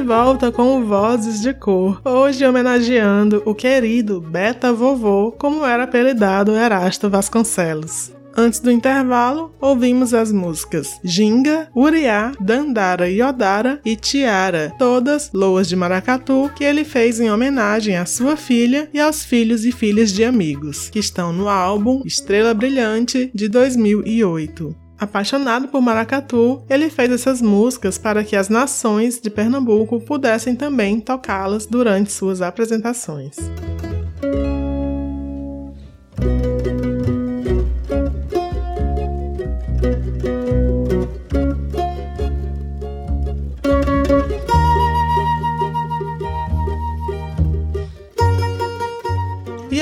Volta 0.05 0.51
com 0.51 0.77
o 0.77 0.85
Vozes 0.85 1.41
de 1.41 1.51
Cor, 1.51 1.99
hoje 2.05 2.45
homenageando 2.45 3.41
o 3.43 3.55
querido 3.55 4.21
Beta 4.21 4.71
Vovô, 4.71 5.31
como 5.31 5.65
era 5.65 5.83
apelidado 5.83 6.55
Erasto 6.55 7.09
Vasconcelos. 7.09 8.11
Antes 8.37 8.59
do 8.59 8.69
intervalo, 8.69 9.51
ouvimos 9.59 10.13
as 10.13 10.31
músicas 10.31 10.99
Ginga, 11.03 11.69
Uriá, 11.75 12.33
Dandara 12.39 13.09
Yodara 13.09 13.81
e 13.83 13.95
Tiara, 13.95 14.75
todas 14.77 15.31
loas 15.33 15.67
de 15.67 15.75
maracatu, 15.75 16.51
que 16.55 16.63
ele 16.63 16.83
fez 16.83 17.19
em 17.19 17.31
homenagem 17.31 17.97
à 17.97 18.05
sua 18.05 18.37
filha 18.37 18.87
e 18.93 18.99
aos 18.99 19.25
filhos 19.25 19.65
e 19.65 19.71
filhas 19.71 20.11
de 20.11 20.23
amigos, 20.23 20.87
que 20.87 20.99
estão 20.99 21.33
no 21.33 21.49
álbum 21.49 22.03
Estrela 22.05 22.53
Brilhante 22.53 23.31
de 23.33 23.47
2008. 23.47 24.84
Apaixonado 24.97 25.67
por 25.67 25.81
maracatu, 25.81 26.63
ele 26.69 26.89
fez 26.89 27.11
essas 27.11 27.41
músicas 27.41 27.97
para 27.97 28.23
que 28.23 28.35
as 28.35 28.47
nações 28.47 29.19
de 29.19 29.29
Pernambuco 29.29 29.99
pudessem 29.99 30.55
também 30.55 31.01
tocá-las 31.01 31.65
durante 31.65 32.11
suas 32.11 32.41
apresentações. 32.41 33.35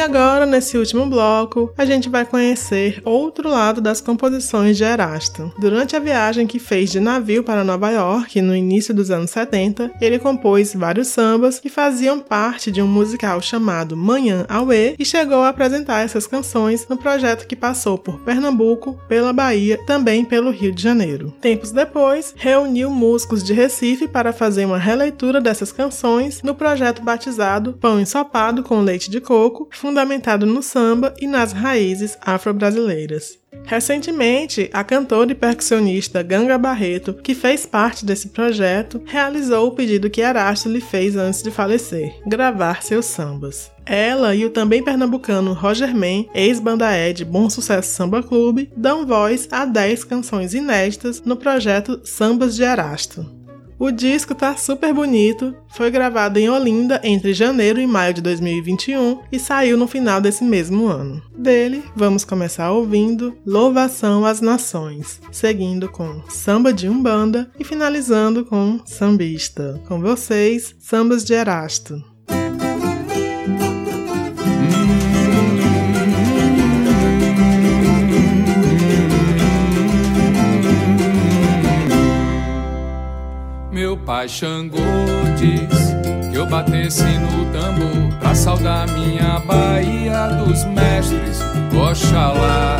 Agora, 0.03 0.45
nesse 0.45 0.77
último 0.77 1.05
bloco, 1.05 1.73
a 1.77 1.85
gente 1.85 2.09
vai 2.09 2.25
conhecer 2.25 3.01
outro 3.05 3.49
lado 3.49 3.79
das 3.79 4.01
composições 4.01 4.75
de 4.75 4.83
Erasto. 4.83 5.51
Durante 5.57 5.95
a 5.95 5.99
viagem 5.99 6.45
que 6.45 6.59
fez 6.59 6.91
de 6.91 6.99
navio 6.99 7.41
para 7.41 7.63
Nova 7.63 7.89
York 7.89 8.41
no 8.41 8.53
início 8.53 8.93
dos 8.93 9.09
anos 9.09 9.31
70, 9.31 9.93
ele 10.01 10.19
compôs 10.19 10.73
vários 10.73 11.07
sambas 11.07 11.57
que 11.57 11.69
faziam 11.69 12.19
parte 12.19 12.69
de 12.69 12.81
um 12.81 12.87
musical 12.87 13.41
chamado 13.41 13.95
Manhã 13.95 14.45
Aue 14.49 14.95
e 14.99 15.05
chegou 15.05 15.41
a 15.41 15.49
apresentar 15.49 16.01
essas 16.01 16.27
canções 16.27 16.85
no 16.89 16.97
projeto 16.97 17.47
que 17.47 17.55
passou 17.55 17.97
por 17.97 18.19
Pernambuco, 18.19 18.99
pela 19.07 19.31
Bahia, 19.31 19.79
também 19.87 20.25
pelo 20.25 20.51
Rio 20.51 20.73
de 20.73 20.83
Janeiro. 20.83 21.33
Tempos 21.39 21.71
depois, 21.71 22.33
reuniu 22.35 22.89
músicos 22.89 23.41
de 23.41 23.53
Recife 23.53 24.09
para 24.09 24.33
fazer 24.33 24.65
uma 24.65 24.77
releitura 24.77 25.39
dessas 25.39 25.71
canções 25.71 26.41
no 26.43 26.53
projeto 26.53 27.01
batizado 27.01 27.73
Pão 27.79 28.01
Ensopado 28.01 28.63
com 28.63 28.81
Leite 28.81 29.09
de 29.09 29.21
Coco, 29.21 29.69
fundamentado 29.93 30.47
no 30.47 30.63
samba 30.63 31.13
e 31.21 31.27
nas 31.27 31.53
raízes 31.53 32.17
afro-brasileiras. 32.19 33.37
Recentemente, 33.63 34.67
a 34.73 34.83
cantora 34.83 35.31
e 35.31 35.35
percussionista 35.35 36.23
Ganga 36.23 36.57
Barreto, 36.57 37.13
que 37.13 37.35
fez 37.35 37.67
parte 37.67 38.03
desse 38.03 38.29
projeto, 38.29 38.99
realizou 39.05 39.67
o 39.67 39.71
pedido 39.71 40.09
que 40.09 40.21
Erasto 40.21 40.67
lhe 40.67 40.81
fez 40.81 41.15
antes 41.15 41.43
de 41.43 41.51
falecer: 41.51 42.15
gravar 42.25 42.81
seus 42.81 43.05
sambas. 43.05 43.71
Ela 43.85 44.33
e 44.33 44.43
o 44.45 44.49
também 44.49 44.83
pernambucano 44.83 45.53
Roger 45.53 45.95
Man, 45.95 46.25
ex-banda 46.33 46.97
Ed 46.97 47.23
Bom 47.23 47.47
Sucesso 47.47 47.95
Samba 47.95 48.23
Clube, 48.23 48.71
dão 48.75 49.05
voz 49.05 49.47
a 49.51 49.63
10 49.63 50.05
canções 50.05 50.55
inéditas 50.55 51.21
no 51.21 51.35
projeto 51.37 52.01
Sambas 52.03 52.55
de 52.55 52.63
Erasto. 52.63 53.42
O 53.83 53.91
disco 53.91 54.33
tá 54.33 54.55
super 54.55 54.93
bonito, 54.93 55.53
foi 55.67 55.91
gravado 55.91 56.39
em 56.39 56.49
Olinda 56.49 57.01
entre 57.03 57.33
janeiro 57.33 57.81
e 57.81 57.85
maio 57.85 58.13
de 58.13 58.21
2021 58.21 59.19
e 59.29 59.37
saiu 59.37 59.77
no 59.77 59.89
final 59.89 60.21
desse 60.21 60.41
mesmo 60.41 60.87
ano. 60.87 61.21
Dele, 61.37 61.83
vamos 61.93 62.23
começar 62.23 62.71
ouvindo 62.71 63.37
Louvação 63.45 64.25
às 64.25 64.39
Nações, 64.39 65.19
seguindo 65.33 65.89
com 65.89 66.23
Samba 66.29 66.71
de 66.71 66.87
Umbanda 66.87 67.51
e 67.59 67.65
finalizando 67.65 68.45
com 68.45 68.79
Sambista. 68.85 69.81
Com 69.85 69.99
vocês, 69.99 70.73
Sambas 70.79 71.25
de 71.25 71.33
Erasto. 71.33 72.12
Pai 84.05 84.27
Xangô 84.27 84.79
diz 85.37 85.93
que 86.29 86.37
eu 86.37 86.45
batesse 86.45 87.03
no 87.03 87.45
tambor 87.51 88.19
pra 88.19 88.35
saudar 88.35 88.87
minha 88.89 89.39
Bahia 89.39 90.27
dos 90.27 90.65
mestres, 90.65 91.39
Oxalá. 91.73 92.79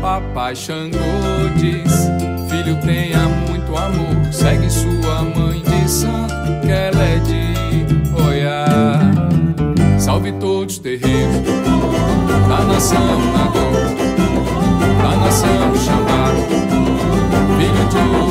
Papai 0.00 0.54
Xangô 0.56 0.98
diz, 1.56 2.08
filho 2.48 2.76
tenha 2.86 3.18
muito 3.48 3.76
amor, 3.76 4.32
segue 4.32 4.70
sua 4.70 5.22
mãe 5.22 5.62
de 5.62 5.90
santo, 5.90 6.34
que 6.62 6.70
ela 6.70 7.02
é 7.02 7.18
de 7.18 8.22
Oiá. 8.24 8.98
Salve 9.98 10.32
todos 10.32 10.74
os 10.74 10.78
terreiros 10.78 11.42
da 12.48 12.64
nação 12.64 13.20
Nagô, 13.32 13.70
da 15.02 15.16
nação 15.16 15.74
Xambá, 15.76 16.32
filho 17.58 17.88
de 17.88 18.27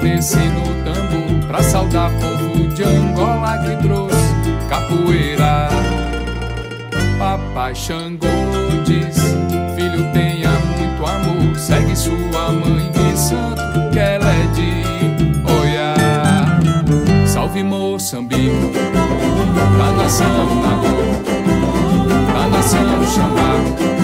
batesse 0.00 0.38
no 0.38 0.62
tambor 0.82 1.46
pra 1.46 1.62
saudar 1.62 2.10
povo 2.12 2.66
de 2.68 2.82
Angola 2.82 3.58
que 3.58 3.76
trouxe 3.82 4.16
capoeira. 4.68 5.68
Papai 7.18 7.74
Xangô 7.74 8.26
diz: 8.84 9.16
Filho, 9.76 10.10
tenha 10.12 10.50
muito 10.50 11.06
amor. 11.06 11.56
Segue 11.56 11.94
sua 11.94 12.50
mãe 12.50 12.90
de 12.90 13.18
santo, 13.18 13.60
que 13.92 13.98
ela 13.98 14.32
é 14.32 14.46
de 14.54 15.50
Oiá. 15.52 17.26
Salve 17.26 17.62
Moçambique, 17.62 18.72
da 19.78 20.02
nação 20.02 20.62
Nagô, 20.62 20.96
da 22.32 22.48
nação 22.48 23.06
Xambá, 23.06 23.99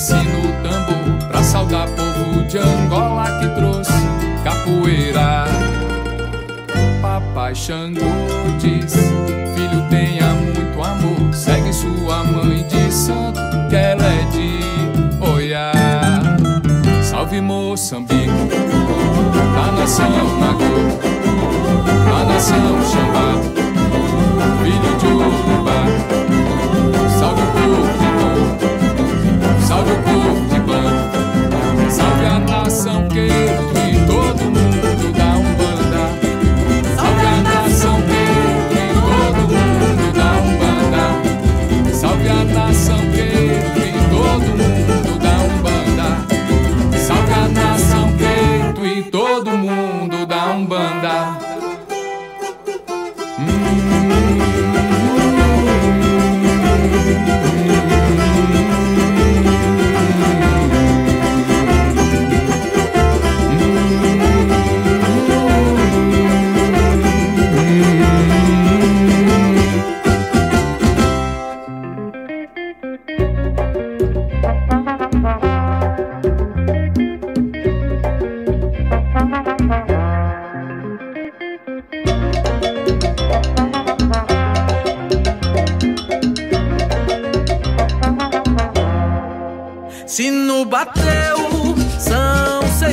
batesse 0.00 0.14
no 0.14 0.42
tambor 0.62 1.28
pra 1.28 1.42
saudar 1.42 1.86
povo 1.88 2.42
de 2.44 2.58
Angola 2.58 3.38
que 3.38 3.48
trouxe 3.54 3.92
capoeira. 4.42 5.44
Papai 7.02 7.54
Xangô 7.54 8.00
diz: 8.58 8.94
Filho, 8.94 9.82
tenha 9.90 10.26
muito 10.34 10.82
amor. 10.82 11.34
Segue 11.34 11.72
sua 11.72 12.24
mãe 12.24 12.66
de 12.66 12.90
santo, 12.90 13.40
que 13.68 13.76
ela 13.76 14.04
é 14.04 14.24
de 14.30 14.60
Oiá. 15.20 15.72
Salve 17.02 17.40
Moçambique, 17.40 18.30
da 19.54 19.72
nação 19.72 20.10
Nagô, 20.38 20.64
da 22.06 22.24
nação 22.24 22.56
Xambá, 22.90 23.59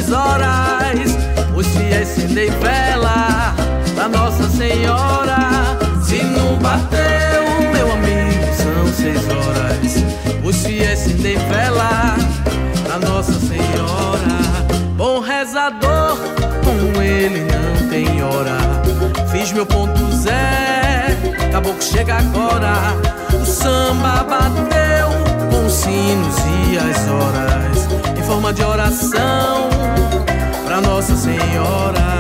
seis 0.08 0.12
horas. 0.14 1.18
Hoje 1.54 1.92
é 1.92 2.02
acendei 2.02 2.50
vela 2.50 3.54
pra 3.94 4.08
Nossa 4.08 4.48
Senhora. 4.50 5.78
Sino 6.02 6.56
bateu, 6.58 7.44
meu 7.74 7.92
amigo, 7.92 8.46
são 8.56 8.94
seis 8.94 9.22
horas. 9.28 10.04
Hoje 10.44 10.84
é 10.84 10.94
acendei 10.94 11.36
vela 11.36 12.16
pra 12.86 13.00
Nossa 13.08 13.34
Senhora. 13.34 14.38
Bom 14.96 15.20
rezador, 15.20 16.18
com 16.64 17.02
ele 17.02 17.42
não 17.42 17.90
tem 17.90 18.24
hora. 18.24 18.58
Fiz 19.32 19.52
meu 19.52 19.66
ponto 19.66 20.00
Zé, 20.16 21.18
acabou 21.50 21.74
que 21.74 21.84
chega 21.84 22.16
agora. 22.18 22.96
O 23.42 23.46
samba 23.46 24.24
bateu 24.24 25.10
com 25.52 25.66
os 25.66 25.74
sinos 25.74 26.36
e 26.72 26.78
as 26.78 27.08
horas 27.10 28.07
forma 28.28 28.52
de 28.52 28.62
oração 28.62 29.70
pra 30.66 30.82
Nossa 30.82 31.16
Senhora. 31.16 32.20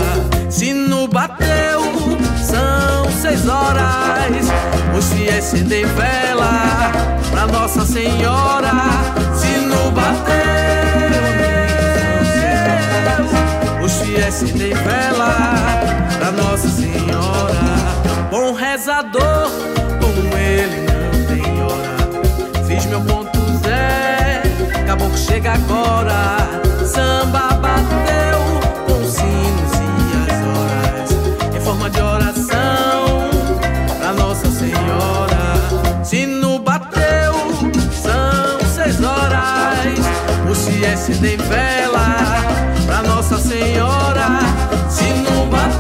Sino 0.50 1.06
bateu, 1.06 1.82
são 2.42 3.12
seis 3.12 3.46
horas. 3.46 4.48
Hoje 4.96 5.28
é 5.28 5.38
acender 5.38 5.86
vela 5.86 6.92
pra 7.30 7.46
Nossa 7.48 7.86
Senhora. 7.86 8.72
Sino 9.36 9.92
bateu, 9.92 10.34
hoje 13.84 14.16
é 14.16 14.28
acender 14.28 14.78
vela 14.78 15.36
pra 16.18 16.32
Nossa 16.32 16.70
Senhora. 16.70 17.58
Bom 18.32 18.54
rezador, 18.54 19.52
com 20.00 20.38
ele 20.38 20.88
não 20.88 21.26
tem 21.28 21.62
hora. 21.62 22.66
Fiz 22.66 22.86
meu 22.86 23.02
ponto 23.02 23.37
chega 25.28 25.54
agora. 25.54 26.38
Samba 26.86 27.54
bateu 27.62 28.40
com 28.86 28.94
os 29.04 29.14
sinos 29.14 29.72
e 29.74 29.88
as 30.24 30.38
horas, 30.48 31.10
em 31.56 31.60
forma 31.60 31.90
de 31.90 32.02
oração 32.02 33.30
pra 34.00 34.14
Nossa 34.14 34.50
Senhora. 34.50 36.04
Sino 36.04 36.60
bateu, 36.60 37.34
são 38.02 38.60
seis 38.74 39.04
horas. 39.04 40.00
O 40.50 40.56
se 40.56 40.86
acende 40.86 41.36
vela 41.38 42.16
pra 42.86 43.04
Nossa 43.04 43.38
Senhora. 43.38 44.40
Sino 44.90 45.46
bateu, 45.48 45.77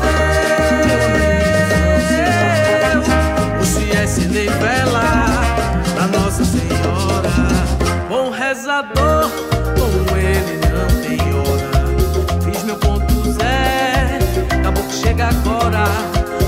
Com 8.68 10.18
ele 10.18 10.59
não 10.68 10.88
tem 11.01 11.18
hora. 11.34 12.41
Fiz 12.43 12.63
meu 12.63 12.76
ponto 12.76 13.32
Zé, 13.32 14.20
acabou 14.59 14.84
que 14.84 14.93
chega 14.93 15.30
agora. 15.30 15.86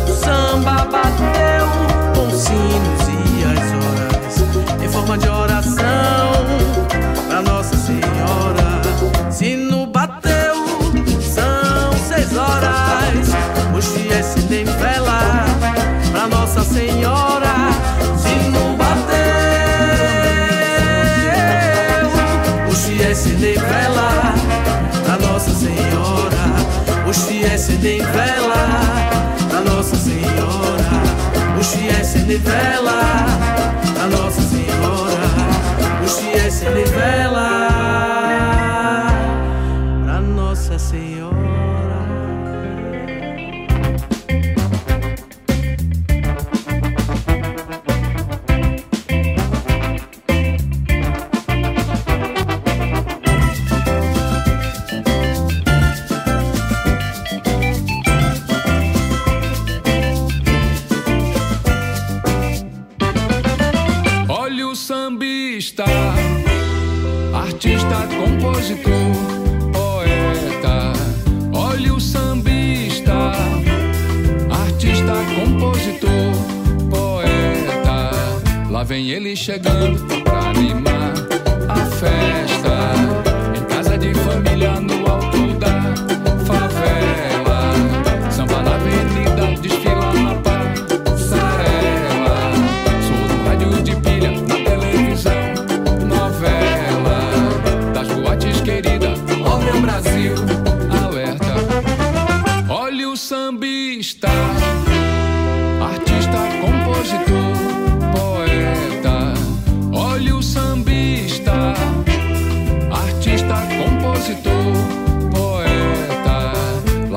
O 0.06 0.14
samba 0.14 0.84
bateu 0.84 1.66
com 2.14 2.30
sinos 2.30 3.08
e 3.08 3.44
as 3.46 3.72
horas, 3.72 4.84
em 4.84 4.90
forma 4.90 5.18
de 5.18 5.30
oração 5.30 5.49
Hoje 32.30 32.36
é 32.36 32.42
acender 32.42 32.52
vela 32.52 33.26
pra 33.96 34.06
Nossa 34.06 34.42
Senhora. 34.42 35.18
Hoje 36.04 36.38
é 36.38 36.46
acender 36.46 36.88
vela 36.90 37.79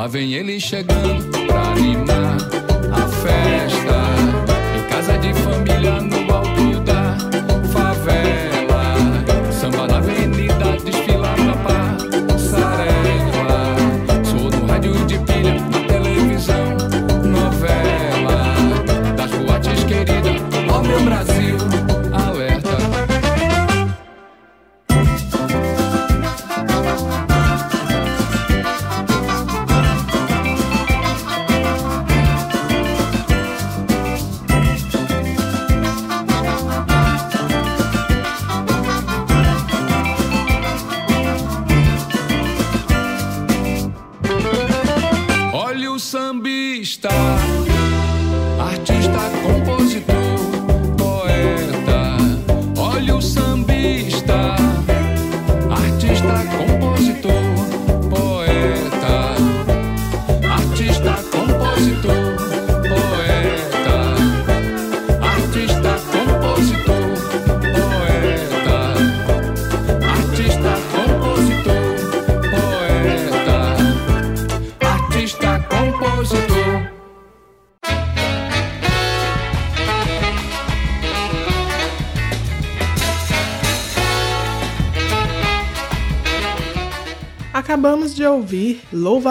Lá 0.03 0.09
vem 0.09 0.35
ele 0.35 0.59
chegando 0.59 1.47
pra 1.47 1.61
animar 1.61 2.37
a 2.91 3.07
festa. 3.07 3.62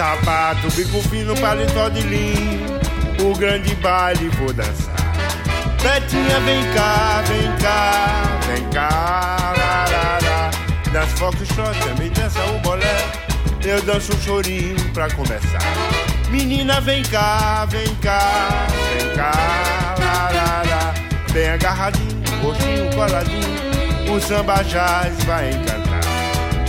Sapato, 0.01 0.67
bico 0.71 0.99
fino, 1.09 1.35
paletó 1.35 1.87
de 1.87 2.01
linho 2.01 2.65
O 3.23 3.37
grande 3.37 3.75
baile 3.75 4.29
vou 4.29 4.51
dançar. 4.51 4.95
Betinha, 5.79 6.39
vem 6.39 6.63
cá, 6.73 7.21
vem 7.27 7.55
cá, 7.57 8.39
vem 8.47 8.67
cá 8.71 9.53
lá, 9.55 9.85
lá, 9.91 10.19
lá. 10.23 10.51
Dança 10.91 11.17
foxtrot, 11.17 11.77
também 11.81 12.09
dança 12.13 12.43
o 12.45 12.57
bolé. 12.61 12.97
Eu 13.63 13.79
danço 13.83 14.11
um 14.15 14.19
chorinho 14.21 14.75
pra 14.91 15.07
conversar 15.11 15.61
Menina, 16.31 16.81
vem 16.81 17.03
cá, 17.03 17.65
vem 17.65 17.93
cá, 17.97 18.65
vem 18.97 19.15
cá 19.15 19.31
lá, 19.99 20.31
lá, 20.33 20.63
lá. 20.67 20.93
Bem 21.31 21.47
agarradinho, 21.47 22.23
rostinho 22.41 22.89
coladinho. 22.95 24.15
O 24.15 24.19
samba 24.19 24.63
jazz 24.63 25.23
vai 25.25 25.51
encantar 25.51 25.90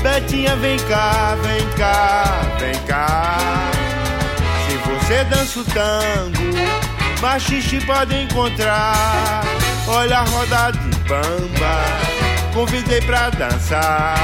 Betinha, 0.03 0.57
vem 0.57 0.77
cá, 0.81 1.37
vem 1.43 1.67
cá, 1.77 2.25
vem 2.59 2.75
cá. 2.87 3.71
Se 4.67 4.77
você 4.79 5.25
dança 5.25 5.61
o 5.61 5.65
tango, 5.65 7.21
machixe 7.21 7.81
pode 7.87 8.15
encontrar. 8.23 9.43
Olha 9.87 10.19
a 10.19 10.23
roda 10.25 10.73
de 10.73 10.97
bamba, 11.09 11.85
convidei 12.53 13.01
pra 13.03 13.31
dançar. 13.31 14.17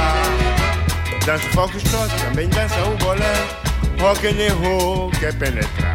Dança 1.24 1.46
o 1.46 1.50
foxtrot, 1.52 2.08
também 2.24 2.48
dança 2.48 2.80
o 2.84 2.96
bolé. 2.96 3.46
Rock 4.00 4.26
and 4.26 4.54
roll 4.54 5.10
quer 5.20 5.34
penetrar. 5.34 5.94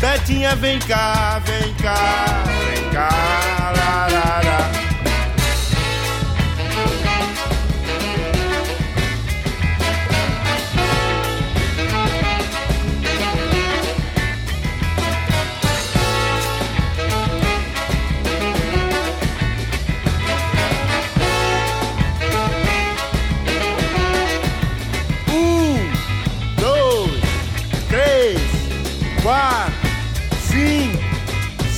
Betinha, 0.00 0.54
vem 0.54 0.78
cá, 0.78 1.40
vem 1.44 1.74
cá, 1.74 2.44
vem 2.70 2.90
cá, 2.90 3.67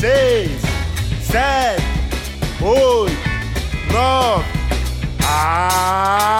seis, 0.01 0.63
sete, 1.21 1.83
oito, 2.63 3.13
nove. 3.93 4.45
Ah! 5.23 6.40